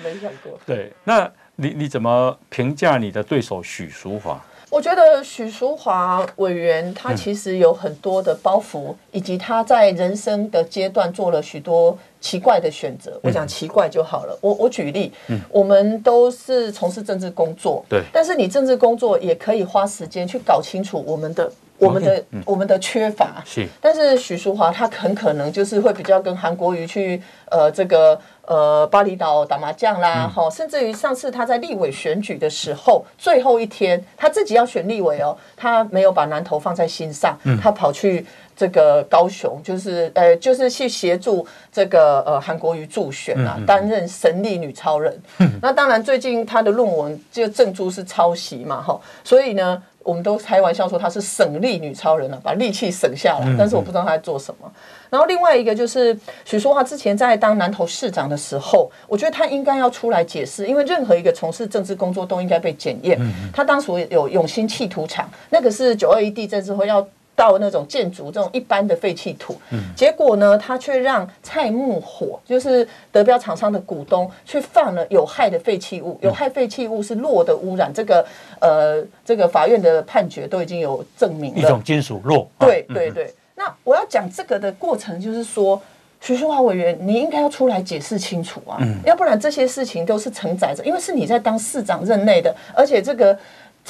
[0.05, 0.59] 没想过。
[0.67, 4.41] 对，那你你怎么评价你的对手许淑华？
[4.71, 13.19] 我觉得许淑华委员他其实有很多的包袱，以及他在人生的阶段做了许多奇怪的选择。
[13.23, 14.39] 我讲奇怪就好了。
[14.41, 15.13] 我我举例，
[15.51, 21.51] 我们都是从事政治工作，对，但是你政治工作也可以花时间去搞清楚我们的。
[21.81, 23.43] 我们的我们的缺乏。
[23.45, 27.21] 是，但是许淑华她很可能就是会比较跟韩国瑜去
[27.51, 38.25] 呃这个呃巴厘岛打麻将啦，哈，甚至于上次她在立委选举的时候，最后一天她自己要选立委哦，她没有把南投放在心上，他跑去
[38.57, 45.19] 这个高雄，就是呃就是去协助这个呃韩国瑜助选啊，担任神力女超人。
[45.63, 49.83] 那当然最近她的论文就证诸是抄袭嘛，哈，所以呢。
[50.03, 53.55] 我们都开玩笑说她是省力女超人了，把力气省下来。
[53.59, 54.71] 但是我不知道她在做什么。
[55.09, 63.19] 然后另外一个就是许淑华之前在当南投市长的时候，我觉得她应该要出来解释，因为任何一个从事政治工作都应该被检验。
[63.53, 67.07] 她当时有永兴弃土场，那个是九二一地震之后要。
[67.41, 69.57] 到那种建筑这种一般的废弃土，
[69.97, 76.19] 结果呢，他却让蔡木火，就是德标厂商的股东，去放了有害的废弃物。
[76.21, 78.23] 有害废弃物是弱的污染，这个
[78.61, 81.59] 呃，这个法院的判决都已经有证明了。
[81.59, 82.47] 一种金属弱。
[82.59, 83.33] 对对对。
[83.55, 85.81] 那我要讲这个的过程，就是说，
[86.21, 88.77] 徐淑华委员，你应该要出来解释清楚啊，
[89.07, 93.35] 要不然这些事情都是承载着，因为是你在当市长任内的，而且这个。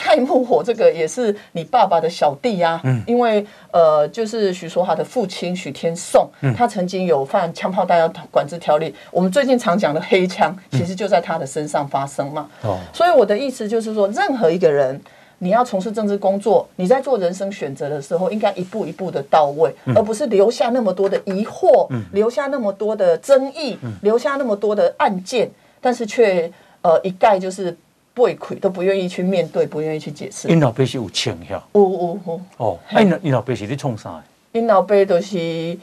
[0.02, 6.26] 蔡木火这个也是你爸爸的小弟呀，嗯，因为呃，就是许淑华的父亲许天颂，
[6.56, 12.48] 他曾经有犯枪炮弹药管制条例，我们最近常讲的黑枪，其实就在他的身上发生嘛。
[12.62, 14.98] 哦，所以我的意思就是说，任何一个人，
[15.36, 27.76] 你要从事政治工作，你在做人生选择的时候，应该一步一步的到位，而不是留下那么多的疑惑，留下那么多的争议，留下那么多的案件，但是却呃一概就是。
[28.16, 30.48] 畏愧都不愿意去面对，不愿意去解释。
[30.48, 32.78] 因老爸是有钱呀，有有有哦。
[32.88, 34.22] 哎，那因老爸是在创啥？
[34.52, 35.78] 因老爸都是，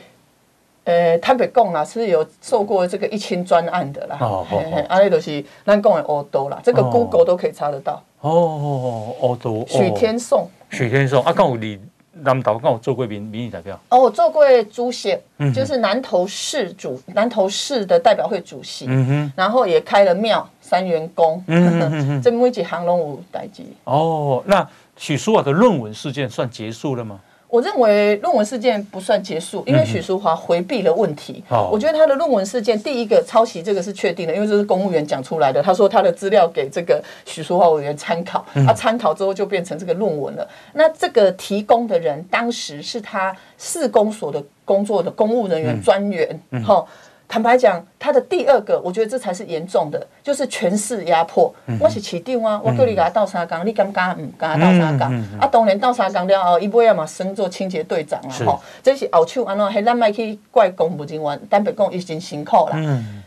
[0.84, 4.18] 呃，坦白讲啦，是有受过这个一清专案的啦。
[4.20, 8.04] 哦哦哦，安尼都是咱讲的黑道啦，这个 Google 都可以查得到。
[8.22, 9.66] 哦哦哦，黑道。
[9.68, 11.80] 许天颂，许天颂啊，刚有你。
[12.20, 15.16] 南投跟我做过民民意代表哦，我做过主席，
[15.54, 23.66] 就是南投市主南投市的代表会主席，嗯哼，然后也开了庙三元宫，嗯哼， 这每几行龙五代机。
[23.86, 27.22] 哦，那许淑华的论文事件算结束了吗？
[27.50, 31.42] 我认为论文事件不算结束，因为许淑华回避了问题。
[31.72, 35.64] 我觉得他的论文事件，第一个抄袭这个是确定的，因为这是公务员讲出来的。
[35.64, 40.46] 他说他的资料给这个许淑华委员参考，他参考之后就变成这个论文了。
[40.74, 46.86] 那这个提供的人当时是他市公所的工作的公务人员专员，哈。
[47.30, 51.54] 坦白讲，他的第二个，我觉得这才是严重的，就是权势压迫。
[51.66, 54.16] 嗯、我是市长啊，我叫你给他倒沙缸，嗯、你敢不敢？
[54.18, 55.14] 嗯，敢他倒沙缸。
[55.14, 59.70] 嗯嗯、啊，当然倒沙缸了后，伊尾啊嘛升做清洁队长啊，吼，这是后手安怎？
[59.70, 62.76] 还咱莫去怪公务人员，坦白讲，已经辛苦啦。
[62.76, 63.24] 嗯。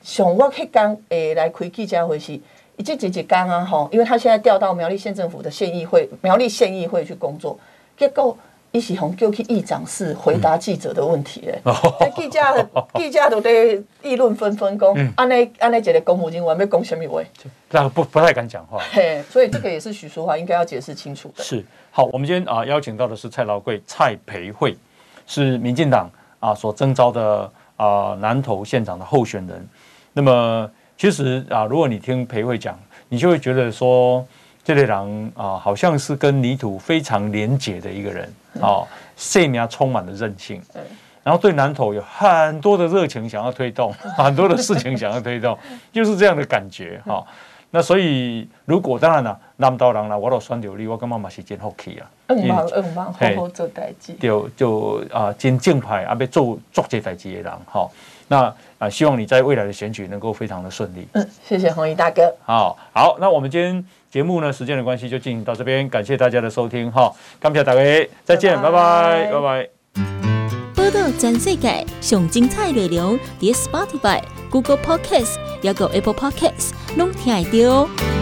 [0.00, 2.40] 像我迄天诶来开记者会时，
[2.76, 7.58] 一直一直讲啊，吼，因为他现在调到苗栗县政府的县议会，苗栗县议会去工作，
[7.96, 8.38] 结果。
[8.72, 11.60] 一起红就去议长室回答记者的问题嘞，
[11.98, 12.40] 这记者
[12.94, 13.50] 记者都在
[14.02, 17.20] 议论纷纷，讲安内安内，一个公务人员要讲什么话？
[17.70, 18.80] 那不不太敢讲话。
[18.92, 21.42] 嘿，所以这个也是许淑华应该要解释清楚的。
[21.42, 24.76] 是好，我们今天啊邀请到的是蔡劳贵蔡培慧，
[25.26, 26.08] 是民进党
[26.38, 29.68] 啊所征召的啊南投县长的候选人。
[30.12, 34.24] 那么其实啊，如果你听培慧讲，你就会觉得说。
[34.70, 40.62] 这类人啊，好像是跟泥土非常连结的一个人啊，生命充满了韧性，
[41.24, 45.58] 然后对南投有很多的热情想要推动， 很多的事情想要推动，
[45.92, 47.26] 就是这样的感觉哈。
[47.72, 52.06] 那所以如果当然啦，南投人啦，我都选到你，我感觉嘛是真好气啊。
[52.28, 54.12] 嗯忙嗯忙，好好做代志。
[54.20, 57.90] 就就啊，真正派啊，要做做这代志的人哈。
[58.28, 61.08] 那啊，希望你在未来的选举能够非常的顺利。
[61.14, 62.32] 嗯，谢谢红衣大哥。
[62.44, 67.12] 好，好，那我们今天节目呢，时间的关系就进行到这边，感谢大家的收听哈。
[67.38, 67.80] 感谢大家，
[68.24, 69.68] 再见，拜拜，拜拜。
[70.74, 78.19] 报道全世界上精彩内容，点 Spotify、Google Podcasts，还有 Apple Podcasts，拢听得到。